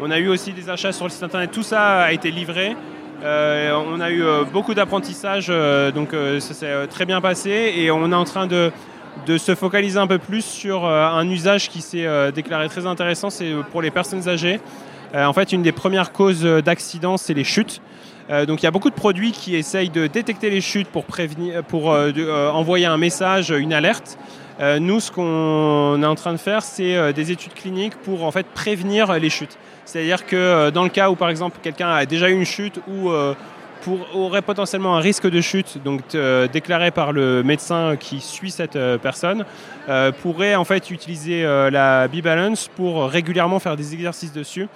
On 0.00 0.12
a 0.12 0.18
eu 0.18 0.28
aussi 0.28 0.52
des 0.52 0.70
achats 0.70 0.92
sur 0.92 1.06
le 1.06 1.10
site 1.10 1.24
internet, 1.24 1.50
tout 1.50 1.64
ça 1.64 2.02
a 2.02 2.12
été 2.12 2.30
livré. 2.30 2.76
Euh, 3.24 3.72
on 3.74 3.98
a 3.98 4.10
eu 4.10 4.22
euh, 4.22 4.44
beaucoup 4.44 4.72
d'apprentissage, 4.72 5.46
euh, 5.50 5.90
donc 5.90 6.10
ça 6.12 6.54
s'est 6.54 6.86
très 6.86 7.04
bien 7.04 7.20
passé 7.20 7.72
et 7.76 7.90
on 7.90 8.12
est 8.12 8.14
en 8.14 8.24
train 8.24 8.46
de, 8.46 8.70
se 9.36 9.56
focaliser 9.56 9.98
un 9.98 10.06
peu 10.06 10.18
plus 10.18 10.44
sur 10.44 10.86
un 10.86 11.28
usage 11.28 11.68
qui 11.68 11.80
s'est 11.80 12.06
déclaré 12.32 12.68
très 12.68 12.86
intéressant, 12.86 13.28
c'est 13.28 13.52
pour 13.72 13.82
les 13.82 13.90
personnes 13.90 14.28
âgées. 14.28 14.60
en 15.14 15.32
fait, 15.32 15.52
une 15.52 15.62
des 15.62 15.72
premières 15.72 16.12
causes 16.12 16.44
d'accidents, 16.44 17.16
c'est 17.16 17.34
les 17.34 17.44
chutes. 17.44 17.82
donc 18.46 18.62
il 18.62 18.64
y 18.64 18.68
a 18.68 18.70
beaucoup 18.70 18.90
de 18.90 18.94
produits 18.94 19.32
qui 19.32 19.56
essayent 19.56 19.90
de 19.90 20.06
détecter 20.06 20.48
les 20.50 20.60
chutes 20.60 20.88
pour, 20.88 21.04
prévenir, 21.04 21.64
pour 21.64 21.88
envoyer 21.88 22.86
un 22.86 22.96
message, 22.96 23.50
une 23.50 23.72
alerte. 23.72 24.16
Nous, 24.60 25.00
ce 25.00 25.12
qu'on 25.12 26.02
est 26.02 26.06
en 26.06 26.14
train 26.14 26.32
de 26.32 26.38
faire, 26.38 26.62
c'est 26.62 27.12
des 27.12 27.30
études 27.30 27.54
cliniques 27.54 27.96
pour 27.96 28.24
en 28.24 28.30
fait 28.30 28.46
prévenir 28.46 29.12
les 29.18 29.30
chutes. 29.30 29.56
C'est-à-dire 29.88 30.26
que 30.26 30.36
euh, 30.36 30.70
dans 30.70 30.82
le 30.82 30.90
cas 30.90 31.08
où 31.08 31.14
par 31.14 31.30
exemple 31.30 31.60
quelqu'un 31.62 31.88
a 31.88 32.04
déjà 32.04 32.28
eu 32.28 32.34
une 32.34 32.44
chute 32.44 32.78
ou 32.86 33.08
euh, 33.08 33.34
aurait 34.12 34.42
potentiellement 34.42 34.98
un 34.98 35.00
risque 35.00 35.26
de 35.26 35.40
chute, 35.40 35.82
donc 35.82 36.02
euh, 36.14 36.46
déclaré 36.46 36.90
par 36.90 37.10
le 37.10 37.42
médecin 37.42 37.96
qui 37.98 38.20
suit 38.20 38.50
cette 38.50 38.78
personne, 38.98 39.46
pourrait 40.20 40.56
en 40.56 40.64
fait 40.64 40.90
utiliser 40.90 41.42
la 41.70 42.06
B-Balance 42.06 42.68
pour 42.76 43.08
régulièrement 43.08 43.60
faire 43.60 43.76
des 43.76 43.94
exercices 43.94 44.32
dessus 44.32 44.68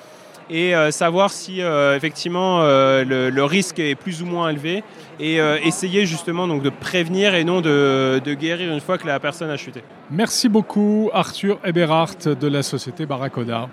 et 0.52 0.74
savoir 0.90 1.32
si 1.32 1.60
effectivement 1.60 2.60
le, 2.62 3.44
risque 3.44 3.78
est 3.78 3.94
plus 3.94 4.22
ou 4.22 4.26
moins 4.26 4.50
élevé 4.50 4.84
et 5.18 5.38
essayer 5.64 6.04
justement 6.04 6.46
donc 6.46 6.62
de 6.62 6.68
prévenir 6.68 7.34
et 7.34 7.44
non 7.44 7.60
de, 7.60 8.20
de, 8.22 8.34
guérir 8.34 8.72
une 8.72 8.80
fois 8.80 8.98
que 8.98 9.06
la 9.06 9.18
personne 9.18 9.50
a 9.50 9.56
chuté. 9.56 9.82
Merci 10.10 10.48
beaucoup 10.48 11.10
Arthur 11.12 11.58
Eberhardt 11.64 12.36
de 12.38 12.48
la 12.48 12.62
société 12.62 13.06
Barracoda. 13.06 13.68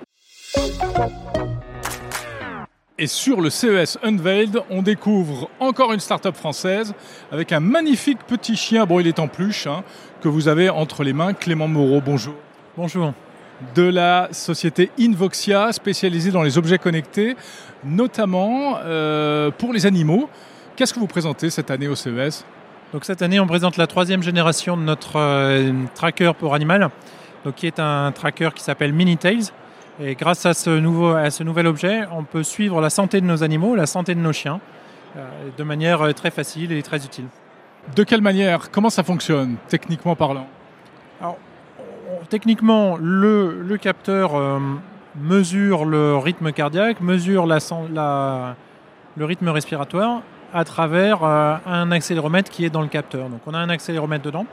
Et 3.02 3.08
sur 3.08 3.39
le 3.39 3.50
CES 3.50 3.98
Unveiled, 4.04 4.62
on 4.70 4.82
découvre 4.82 5.50
encore 5.62 5.94
une 5.94 6.02
start-up 6.02 6.36
française 6.36 6.94
avec 7.32 7.54
un 7.54 7.62
magnifique 7.62 8.20
petit 8.28 8.58
chien, 8.58 8.86
bon 8.86 9.00
il 9.00 9.08
est 9.08 9.20
en 9.20 9.30
pluche, 9.30 9.68
hein, 9.68 9.86
que 10.22 10.28
vous 10.28 10.50
avez 10.50 10.70
entre 10.70 11.06
les 11.06 11.13
mains. 11.13 11.34
Clément 11.34 11.70
Moreau, 11.70 12.02
bonjour. 12.02 12.36
Bonjour. 12.76 13.13
De 13.76 13.84
la 13.84 14.30
société 14.32 14.89
Invoxia, 15.00 15.72
spécialisée 15.74 16.32
dans 16.32 16.43
les 16.43 16.58
objets 16.58 16.78
connectés, 16.78 17.36
notamment 17.84 18.78
euh, 18.84 19.52
pour 19.52 19.74
les 19.74 19.86
animaux. 19.86 20.30
Qu'est-ce 20.76 20.93
que 20.93 21.00
vous 21.00 21.08
présentez 21.08 21.50
cette 21.50 21.69
année 21.69 21.89
au 21.89 21.95
CES 21.95 22.45
Donc 22.93 23.04
cette 23.04 23.22
année, 23.22 23.39
on 23.39 23.48
présente 23.48 23.76
la 23.76 23.88
troisième 23.88 24.24
génération 24.24 24.78
de 24.78 24.84
notre 24.84 25.17
euh, 25.17 25.74
tracker 25.93 26.32
pour 26.39 26.56
animal, 26.56 26.89
donc 27.43 27.56
qui 27.56 27.67
est 27.67 27.80
un 27.80 28.12
tracker 28.13 28.50
qui 28.56 28.63
s'appelle 28.63 28.93
Minitails 28.93 29.52
et 30.02 30.15
grâce 30.15 30.45
à 30.45 30.54
ce, 30.54 30.69
nouveau, 30.69 31.10
à 31.10 31.30
ce 31.30 31.43
nouvel 31.43 31.67
objet, 31.67 32.04
on 32.13 32.24
peut 32.24 32.43
suivre 32.43 32.80
la 32.80 32.89
santé 32.89 33.19
de 33.19 33.26
nos 33.26 33.43
animaux, 33.43 33.76
la 33.76 33.86
santé 33.86 34.15
de 34.15 34.22
nos 34.22 34.32
chiens, 34.32 34.62
euh, 35.17 35.28
de 35.58 35.63
manière 35.63 36.02
euh, 36.02 36.13
très 36.13 36.32
facile 36.32 36.72
et 36.72 36.82
très 36.82 37.04
utile. 37.04 37.26
De 37.95 38.04
quelle 38.04 38.22
manière? 38.22 38.72
Comment 38.72 38.89
ça 38.89 39.04
fonctionne, 39.04 39.58
techniquement 39.67 40.15
parlant? 40.15 40.48
Techniquement, 42.29 42.97
le, 43.01 43.77
capteur 43.82 44.36
euh, 44.36 44.60
mesure 45.15 45.86
le 45.86 46.17
rythme 46.17 46.51
cardiaque, 46.51 47.01
mesure 47.01 47.45
le 47.45 49.25
rythme 49.25 49.49
respiratoire 49.49 50.21
à 50.53 50.63
travers 50.63 51.23
un 51.23 51.91
accéléromètre 51.91 52.49
qui 52.49 52.65
est 52.65 52.69
dans 52.69 52.82
le 52.82 52.88
capteur. 52.88 53.29
Donc 53.29 53.41
on 53.45 53.53
a 53.53 53.60
un 53.60 53.69
accéléromètre 53.69 54.23
dedans 54.23 54.45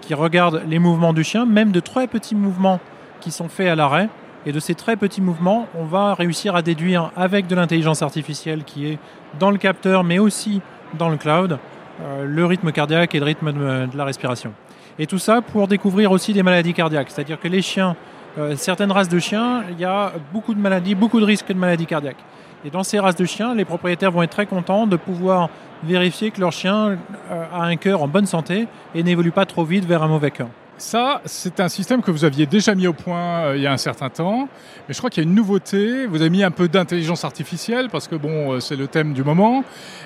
qui 0.00 0.14
regarde 0.14 0.62
les 0.68 0.78
mouvements 0.78 1.12
du 1.12 1.24
chien, 1.24 1.46
même 1.46 1.72
de 1.72 1.80
très 1.80 2.06
petits 2.06 2.34
mouvements 2.34 2.80
qui 3.20 3.30
sont 3.30 3.48
faits 3.48 3.68
à 3.68 3.74
l'arrêt. 3.74 4.08
Et 4.44 4.52
de 4.52 4.60
ces 4.60 4.76
très 4.76 4.94
petits 4.94 5.20
mouvements, 5.20 5.66
on 5.74 5.84
va 5.84 6.14
réussir 6.14 6.54
à 6.54 6.62
déduire 6.62 7.10
avec 7.16 7.48
de 7.48 7.56
l'intelligence 7.56 8.02
artificielle 8.02 8.62
qui 8.62 8.86
est 8.86 8.98
dans 9.40 9.50
le 9.50 9.58
capteur, 9.58 10.04
mais 10.04 10.20
aussi 10.20 10.62
dans 10.94 11.08
le 11.08 11.16
cloud, 11.16 11.58
euh, 12.00 12.24
le 12.24 12.46
rythme 12.46 12.70
cardiaque 12.70 13.14
et 13.16 13.18
le 13.18 13.24
rythme 13.24 13.52
de, 13.52 13.96
la 13.96 14.04
respiration. 14.04 14.52
Et 14.98 15.06
tout 15.06 15.18
ça 15.18 15.42
pour 15.42 15.68
découvrir 15.68 16.10
aussi 16.10 16.32
des 16.32 16.42
maladies 16.42 16.72
cardiaques. 16.72 17.10
C'est-à-dire 17.10 17.38
que 17.38 17.48
les 17.48 17.60
chiens, 17.60 17.96
euh, 18.38 18.56
certaines 18.56 18.90
races 18.90 19.10
de 19.10 19.18
chiens, 19.18 19.64
il 19.70 19.78
y 19.78 19.84
a 19.84 20.12
beaucoup 20.32 20.54
de 20.54 20.60
maladies, 20.60 20.94
beaucoup 20.94 21.20
de 21.20 21.24
risques 21.24 21.48
de 21.48 21.58
maladies 21.58 21.86
cardiaques. 21.86 22.24
Et 22.64 22.70
dans 22.70 22.82
ces 22.82 22.98
races 22.98 23.16
de 23.16 23.26
chiens, 23.26 23.54
les 23.54 23.66
propriétaires 23.66 24.10
vont 24.10 24.22
être 24.22 24.30
très 24.30 24.46
contents 24.46 24.86
de 24.86 24.96
pouvoir 24.96 25.50
vérifier 25.82 26.30
que 26.30 26.40
leur 26.40 26.52
chien 26.52 26.96
euh, 27.30 27.44
a 27.52 27.64
un 27.64 27.76
cœur 27.76 28.02
en 28.02 28.08
bonne 28.08 28.24
santé 28.24 28.66
et 28.94 29.02
n'évolue 29.02 29.32
pas 29.32 29.44
trop 29.44 29.64
vite 29.64 29.84
vers 29.84 30.02
un 30.02 30.08
mauvais 30.08 30.30
cœur. 30.30 30.48
Ça, 30.78 31.20
c'est 31.24 31.60
un 31.60 31.68
système 31.68 32.02
que 32.02 32.10
vous 32.10 32.24
aviez 32.24 32.46
déjà 32.46 32.74
mis 32.74 32.86
au 32.86 32.92
point 32.92 33.40
euh, 33.40 33.56
il 33.56 33.62
y 33.62 33.66
a 33.66 33.72
un 33.72 33.78
certain 33.78 34.08
temps. 34.08 34.48
Mais 34.88 34.94
je 34.94 34.98
crois 34.98 35.10
qu'il 35.10 35.22
y 35.22 35.26
a 35.26 35.28
une 35.28 35.34
nouveauté. 35.34 36.06
Vous 36.06 36.22
avez 36.22 36.30
mis 36.30 36.42
un 36.42 36.50
peu 36.50 36.68
d'intelligence 36.68 37.22
artificielle 37.24 37.88
parce 37.90 38.08
que 38.08 38.16
bon, 38.16 38.60
c'est 38.60 38.76
le 38.76 38.86
thème 38.86 39.12
du 39.12 39.24
moment. 39.24 39.62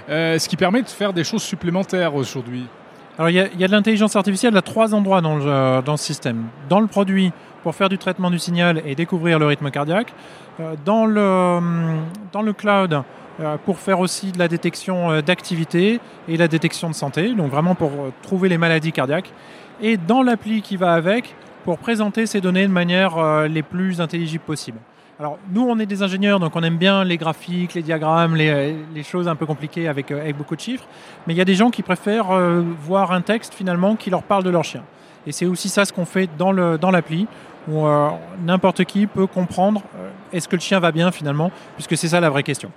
Ce 0.09 0.49
qui 0.49 0.57
permet 0.57 0.83
de 0.83 0.89
faire 0.89 1.13
des 1.13 1.25
choses 1.25 1.43
supplémentaires 1.43 2.15
aujourd'hui. 2.15 2.67
Alors, 3.19 3.31
il 3.31 3.37
y, 3.37 3.65
a, 3.65 3.67
de 3.67 3.73
l'intelligence 3.73 4.17
artificielle 4.17 4.57
à 4.57 4.63
trois 4.63 4.95
endroits 4.95 5.21
dans 5.21 5.37
le, 5.37 5.83
dans 5.83 5.93
le 5.93 5.99
système. 5.99 6.47
Dans 6.69 6.81
le 6.81 6.87
produit, 6.87 7.33
pour 7.63 7.75
faire 7.75 7.89
du 7.89 7.99
traitement 7.99 8.31
du 8.31 8.39
signal 8.39 8.83
et 8.87 8.95
découvrir 8.95 9.39
le 9.39 9.47
rythme 9.47 9.71
cardiaque. 9.71 10.15
Dans 10.85 11.07
le, 11.07 11.59
dans 12.33 12.43
le 12.43 12.53
cloud, 12.53 13.03
pour 13.65 13.79
faire 13.79 14.01
aussi 14.01 14.33
de 14.33 14.39
la 14.39 14.49
détection 14.49 15.21
d'activité 15.21 16.01
et 16.29 16.37
la 16.37 16.49
détection 16.49 16.89
de 16.89 16.95
santé, 16.95 17.35
donc 17.35 17.51
vraiment 17.51 17.75
pour 17.75 17.91
trouver 18.23 18.49
les 18.49 18.59
maladies 18.59 18.93
cardiaques 18.93 19.33
et 19.83 19.97
dans 19.97 20.23
l'appli 20.23 20.63
qui 20.63 20.77
va 20.77 20.93
avec 20.93 21.35
pour 21.65 21.79
présenter 21.79 22.27
ces 22.27 22.41
données 22.41 22.67
de 22.67 22.73
manière 22.73 23.19
euh, 23.19 23.49
les 23.49 23.63
plus 23.63 24.01
intelligibles 24.01 24.45
possible. 24.45 24.79
Alors 25.21 25.39
nous, 25.53 25.69
on 25.69 25.79
est 25.79 25.85
des 25.85 26.03
ingénieurs, 26.03 26.41
donc 26.41 26.57
on 26.57 26.63
aime 26.63 26.79
bien 26.79 27.05
les 27.05 27.19
graphiques, 27.19 27.75
les 27.75 27.83
diagrammes, 27.83 28.37
les, 28.37 28.49
euh, 28.49 29.03
choses 29.03 29.29
un 29.29 29.37
peu 29.37 29.45
compliquées 29.45 29.87
avec, 29.87 30.11
euh, 30.11 30.23
avec, 30.23 30.35
beaucoup 30.35 30.57
de 30.57 30.63
chiffres, 30.63 30.87
mais 31.27 31.35
il 31.35 31.37
y 31.37 31.43
a 31.43 31.45
des 31.45 31.55
gens 31.55 31.69
qui 31.69 31.83
préfèrent 31.83 32.31
voir 32.81 33.13
un 33.13 33.21
texte 33.21 33.53
finalement 33.53 33.97
qui 33.97 34.09
leur 34.09 34.23
parle 34.23 34.45
de 34.45 34.49
leur 34.49 34.65
chien. 34.65 34.83
Et 35.27 35.33
c'est 35.33 35.45
aussi 35.45 35.69
ça 35.69 35.85
ce 35.85 35.93
qu'on 35.93 36.07
fait 36.07 36.31
dans 36.39 36.53
l'appli, 36.53 37.27
dans 37.69 37.75
où 37.75 37.87
n'importe 38.43 38.87
qui 38.87 39.07
peut 39.07 39.27
comprendre 39.27 39.83
est-ce 40.33 40.49
que 40.49 40.57
le 40.57 40.63
chien 40.63 40.81
va 40.81 40.91
bien 40.91 41.11
finalement, 41.13 41.51
puisque 41.75 41.99
c'est 41.99 42.09
ça 42.09 42.21
la 42.21 42.31
vraie 42.31 42.43
question. 42.43 42.71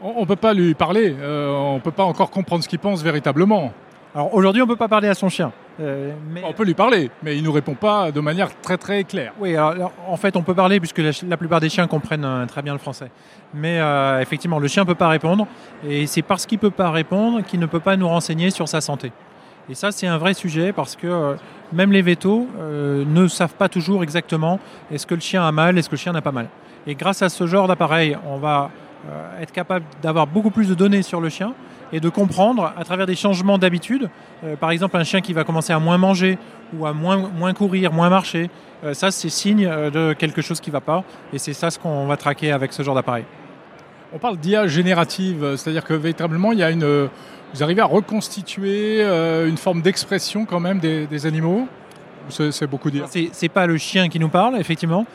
On 0.00 0.20
ne 0.20 0.26
peut 0.26 0.36
pas 0.36 0.54
lui 0.54 0.74
parler, 0.74 1.16
on 1.20 1.74
ne 1.74 1.80
peut 1.80 1.90
pas 1.90 2.04
encore 2.04 2.30
comprendre 2.30 2.62
ce 2.62 2.68
qu'il 2.68 2.78
pense 2.78 3.02
véritablement. 3.02 3.72
Alors 4.14 4.32
aujourd'hui, 4.32 4.62
on 4.62 4.66
ne 4.66 4.70
peut 4.70 4.76
pas 4.76 4.86
parler 4.86 5.08
à 5.08 5.14
son 5.14 5.28
chien. 5.28 5.50
Euh, 5.80 6.12
mais... 6.32 6.42
On 6.44 6.52
peut 6.52 6.64
lui 6.64 6.74
parler, 6.74 7.10
mais 7.22 7.36
il 7.36 7.42
ne 7.42 7.46
nous 7.46 7.52
répond 7.52 7.74
pas 7.74 8.10
de 8.10 8.20
manière 8.20 8.48
très 8.60 8.78
très 8.78 9.04
claire. 9.04 9.32
Oui, 9.38 9.56
alors, 9.56 9.92
en 10.08 10.16
fait, 10.16 10.36
on 10.36 10.42
peut 10.42 10.54
parler 10.54 10.80
puisque 10.80 11.02
la, 11.26 11.36
plupart 11.36 11.60
des 11.60 11.68
chiens 11.68 11.86
comprennent 11.86 12.24
euh, 12.24 12.46
très 12.46 12.62
bien 12.62 12.72
le 12.72 12.78
français. 12.78 13.10
Mais 13.54 13.78
euh, 13.78 14.20
effectivement, 14.20 14.58
le 14.58 14.68
chien 14.68 14.84
ne 14.84 14.86
peut 14.86 14.94
pas 14.94 15.08
répondre, 15.08 15.46
et 15.86 16.06
c'est 16.06 16.22
parce 16.22 16.46
qu'il 16.46 16.56
ne 16.56 16.62
peut 16.62 16.70
pas 16.70 16.90
répondre 16.90 17.42
qu'il 17.42 17.60
ne 17.60 17.66
peut 17.66 17.80
pas 17.80 17.96
nous 17.96 18.08
renseigner 18.08 18.50
sur 18.50 18.68
sa 18.68 18.80
santé. 18.80 19.12
Et 19.68 19.74
ça, 19.74 19.90
c'est 19.92 20.06
un 20.06 20.18
vrai 20.18 20.32
sujet 20.32 20.72
parce 20.72 20.94
que 20.94 21.36
même 21.72 21.90
les 21.90 22.02
vétos 22.02 22.46
ne 22.56 23.26
savent 23.26 23.54
pas 23.54 23.68
toujours 23.68 24.04
exactement 24.04 24.60
est-ce 24.92 25.08
que 25.08 25.16
le 25.16 25.20
chien 25.20 25.44
a 25.44 25.50
mal, 25.50 25.76
est-ce 25.76 25.88
que 25.88 25.96
le 25.96 26.00
chien 26.00 26.12
n'a 26.12 26.22
pas 26.22 26.30
mal. 26.30 26.46
Et 26.86 26.94
grâce 26.94 27.20
à 27.22 27.28
ce 27.28 27.48
genre 27.48 27.66
d'appareil, 27.66 28.16
on 28.28 28.36
va 28.36 28.70
être 29.40 29.50
capable 29.50 29.84
d'avoir 30.00 30.28
beaucoup 30.28 30.50
plus 30.50 30.68
de 30.68 30.74
données 30.74 31.02
sur 31.02 31.20
le 31.20 31.28
chien 31.28 31.52
et 31.92 32.00
de 32.00 32.08
comprendre 32.08 32.72
à 32.76 32.84
travers 32.84 33.06
des 33.06 33.14
changements 33.14 33.58
d'habitude, 33.58 34.08
euh, 34.44 34.56
par 34.56 34.70
exemple 34.70 34.96
un 34.96 35.04
chien 35.04 35.20
qui 35.20 35.32
va 35.32 35.44
commencer 35.44 35.72
à 35.72 35.78
moins 35.78 35.98
manger 35.98 36.38
ou 36.76 36.86
à 36.86 36.92
moins, 36.92 37.16
moins 37.16 37.52
courir, 37.52 37.92
moins 37.92 38.10
marcher, 38.10 38.50
euh, 38.84 38.94
ça 38.94 39.10
c'est 39.10 39.28
signe 39.28 39.66
euh, 39.66 39.90
de 39.90 40.12
quelque 40.12 40.42
chose 40.42 40.60
qui 40.60 40.70
ne 40.70 40.72
va 40.72 40.80
pas 40.80 41.04
et 41.32 41.38
c'est 41.38 41.52
ça 41.52 41.70
ce 41.70 41.78
qu'on 41.78 42.06
va 42.06 42.16
traquer 42.16 42.52
avec 42.52 42.72
ce 42.72 42.82
genre 42.82 42.94
d'appareil. 42.94 43.24
On 44.12 44.18
parle 44.18 44.36
d'IA 44.36 44.66
générative, 44.66 45.56
c'est-à-dire 45.56 45.84
que 45.84 45.94
véritablement 45.94 46.52
il 46.52 46.58
y 46.58 46.62
a 46.62 46.70
une, 46.70 47.08
vous 47.54 47.62
arrivez 47.62 47.82
à 47.82 47.86
reconstituer 47.86 49.02
une 49.02 49.56
forme 49.56 49.82
d'expression 49.82 50.44
quand 50.46 50.60
même 50.60 50.78
des, 50.78 51.26
animaux? 51.26 51.66
C'est 52.28 52.68
beaucoup 52.68 52.90
dire. 52.90 53.08
C'est 53.08 53.48
pas 53.48 53.66
le 53.66 53.76
chien 53.76 54.08
qui 54.08 54.20
nous 54.20 54.28
parle, 54.28 54.58
effectivement. 54.58 55.06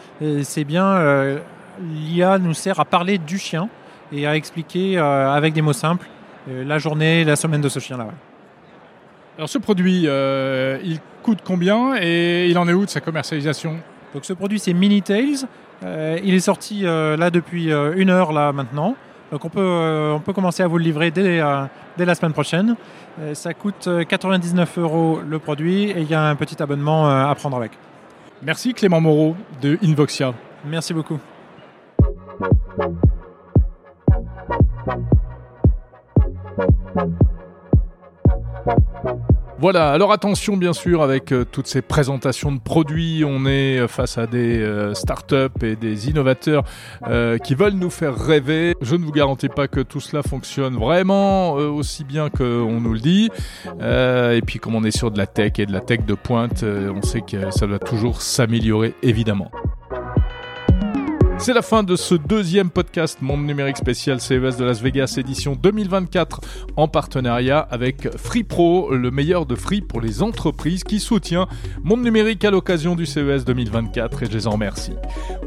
C'est 0.43 0.65
bien 0.65 1.39
l'IA 1.81 2.37
nous 2.37 2.53
sert 2.53 2.81
à 2.81 2.85
parler 2.85 3.17
du 3.17 3.39
chien 3.39 3.69
et 4.11 4.27
à 4.27 4.35
expliquer 4.35 4.97
avec 4.97 5.53
des 5.53 5.61
mots 5.61 5.73
simples 5.73 6.07
la 6.47 6.77
journée, 6.77 7.23
la 7.23 7.35
semaine 7.35 7.61
de 7.61 7.69
ce 7.69 7.79
chien-là. 7.79 8.07
Alors 9.37 9.49
ce 9.49 9.57
produit, 9.57 10.03
euh, 10.05 10.77
il 10.83 10.99
coûte 11.23 11.39
combien 11.43 11.95
et 11.99 12.47
il 12.49 12.57
en 12.57 12.67
est 12.67 12.73
où 12.73 12.85
de 12.85 12.89
sa 12.89 13.01
commercialisation? 13.01 13.77
Donc 14.13 14.25
ce 14.25 14.33
produit 14.33 14.59
c'est 14.59 14.73
Minitails. 14.73 15.45
Euh, 15.83 16.19
il 16.23 16.33
est 16.33 16.41
sorti 16.41 16.81
là 16.81 17.29
depuis 17.29 17.71
une 17.71 18.09
heure 18.09 18.33
là 18.33 18.51
maintenant. 18.51 18.95
Donc 19.31 19.45
on 19.45 19.49
peut, 19.49 20.11
on 20.13 20.19
peut 20.19 20.33
commencer 20.33 20.61
à 20.61 20.67
vous 20.67 20.77
le 20.77 20.83
livrer 20.83 21.11
dès, 21.11 21.41
dès 21.97 22.05
la 22.05 22.15
semaine 22.15 22.33
prochaine. 22.33 22.75
ça 23.33 23.53
coûte 23.53 23.87
99 24.07 24.77
euros 24.77 25.21
le 25.27 25.39
produit 25.39 25.85
et 25.85 26.01
il 26.01 26.09
y 26.09 26.13
a 26.13 26.23
un 26.23 26.35
petit 26.35 26.61
abonnement 26.61 27.09
à 27.09 27.33
prendre 27.35 27.57
avec. 27.57 27.71
Merci 28.43 28.73
Clément 28.73 28.99
Moreau 28.99 29.35
de 29.61 29.77
Invoxia. 29.83 30.33
Merci 30.65 30.93
beaucoup. 30.93 31.19
Voilà, 39.61 39.91
alors 39.91 40.11
attention 40.11 40.57
bien 40.57 40.73
sûr 40.73 41.03
avec 41.03 41.31
euh, 41.31 41.45
toutes 41.45 41.67
ces 41.67 41.83
présentations 41.83 42.51
de 42.51 42.59
produits, 42.59 43.23
on 43.23 43.45
est 43.45 43.77
euh, 43.77 43.87
face 43.87 44.17
à 44.17 44.25
des 44.25 44.57
euh, 44.57 44.95
startups 44.95 45.35
et 45.61 45.75
des 45.75 46.09
innovateurs 46.09 46.63
qui 47.43 47.53
veulent 47.53 47.73
nous 47.73 47.91
faire 47.91 48.15
rêver. 48.15 48.73
Je 48.81 48.95
ne 48.95 49.05
vous 49.05 49.11
garantis 49.11 49.49
pas 49.49 49.67
que 49.67 49.79
tout 49.81 49.99
cela 49.99 50.23
fonctionne 50.23 50.77
vraiment 50.77 51.53
aussi 51.53 52.03
bien 52.03 52.31
qu'on 52.31 52.81
nous 52.81 52.93
le 52.93 52.99
dit. 52.99 53.29
et 53.79 54.41
puis 54.43 54.57
comme 54.57 54.73
on 54.73 54.83
est 54.83 54.97
sur 54.97 55.11
de 55.11 55.19
la 55.19 55.27
tech 55.27 55.53
et 55.59 55.67
de 55.67 55.73
la 55.73 55.81
tech 55.81 56.05
de 56.07 56.15
pointe, 56.15 56.63
on 56.63 57.01
sait 57.03 57.21
que 57.21 57.51
ça 57.51 57.67
doit 57.67 57.79
toujours 57.79 58.23
s'améliorer 58.23 58.95
évidemment. 59.03 59.51
C'est 61.41 61.53
la 61.53 61.63
fin 61.63 61.81
de 61.81 61.95
ce 61.95 62.13
deuxième 62.13 62.69
podcast 62.69 63.19
Monde 63.23 63.43
numérique 63.47 63.77
spécial 63.77 64.21
CES 64.21 64.57
de 64.57 64.63
Las 64.63 64.79
Vegas 64.79 65.15
édition 65.17 65.55
2024 65.55 66.39
en 66.77 66.87
partenariat 66.87 67.57
avec 67.57 68.15
Free 68.15 68.43
Pro, 68.43 68.93
le 68.93 69.09
meilleur 69.09 69.47
de 69.47 69.55
Free 69.55 69.81
pour 69.81 70.01
les 70.01 70.21
entreprises 70.21 70.83
qui 70.83 70.99
soutient 70.99 71.47
Monde 71.83 72.03
numérique 72.03 72.45
à 72.45 72.51
l'occasion 72.51 72.95
du 72.95 73.07
CES 73.07 73.43
2024 73.43 74.21
et 74.21 74.25
je 74.27 74.31
les 74.31 74.45
en 74.45 74.51
remercie. 74.51 74.93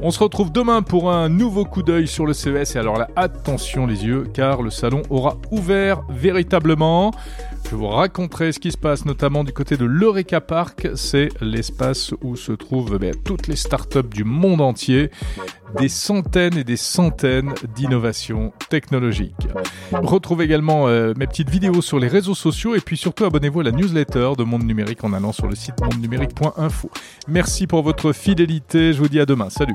On 0.02 0.10
se 0.10 0.18
retrouve 0.18 0.50
demain 0.50 0.82
pour 0.82 1.12
un 1.12 1.28
nouveau 1.28 1.64
coup 1.64 1.84
d'œil 1.84 2.08
sur 2.08 2.26
le 2.26 2.32
CES 2.32 2.74
et 2.74 2.78
alors 2.80 2.98
là 2.98 3.06
attention 3.14 3.86
les 3.86 4.04
yeux 4.04 4.24
car 4.34 4.62
le 4.62 4.70
salon 4.70 5.02
aura 5.10 5.36
ouvert 5.52 6.02
véritablement. 6.08 7.12
Je 7.70 7.76
vous 7.76 7.88
raconterai 7.88 8.52
ce 8.52 8.60
qui 8.60 8.70
se 8.70 8.76
passe 8.76 9.04
notamment 9.04 9.42
du 9.42 9.52
côté 9.52 9.76
de 9.76 9.84
l'Eureka 9.84 10.40
Park. 10.40 10.88
C'est 10.94 11.28
l'espace 11.40 12.12
où 12.22 12.36
se 12.36 12.52
trouvent 12.52 12.98
ben, 12.98 13.14
toutes 13.24 13.46
les 13.46 13.56
startups 13.56 14.08
du 14.08 14.24
monde 14.24 14.60
entier. 14.60 15.10
Des 15.78 15.88
centaines 15.88 16.56
et 16.56 16.64
des 16.64 16.76
centaines 16.76 17.52
d'innovations 17.74 18.52
technologiques. 18.70 19.48
Retrouvez 19.92 20.44
également 20.44 20.86
euh, 20.86 21.14
mes 21.16 21.26
petites 21.26 21.50
vidéos 21.50 21.82
sur 21.82 21.98
les 21.98 22.06
réseaux 22.06 22.34
sociaux 22.34 22.76
et 22.76 22.80
puis 22.80 22.96
surtout 22.96 23.24
abonnez-vous 23.24 23.60
à 23.60 23.64
la 23.64 23.72
newsletter 23.72 24.32
de 24.38 24.44
Monde 24.44 24.64
Numérique 24.64 25.02
en 25.02 25.12
allant 25.12 25.32
sur 25.32 25.48
le 25.48 25.56
site 25.56 25.80
mondenumérique.info. 25.80 26.90
Merci 27.26 27.66
pour 27.66 27.82
votre 27.82 28.12
fidélité. 28.12 28.92
Je 28.92 28.98
vous 28.98 29.08
dis 29.08 29.18
à 29.18 29.26
demain. 29.26 29.50
Salut. 29.50 29.74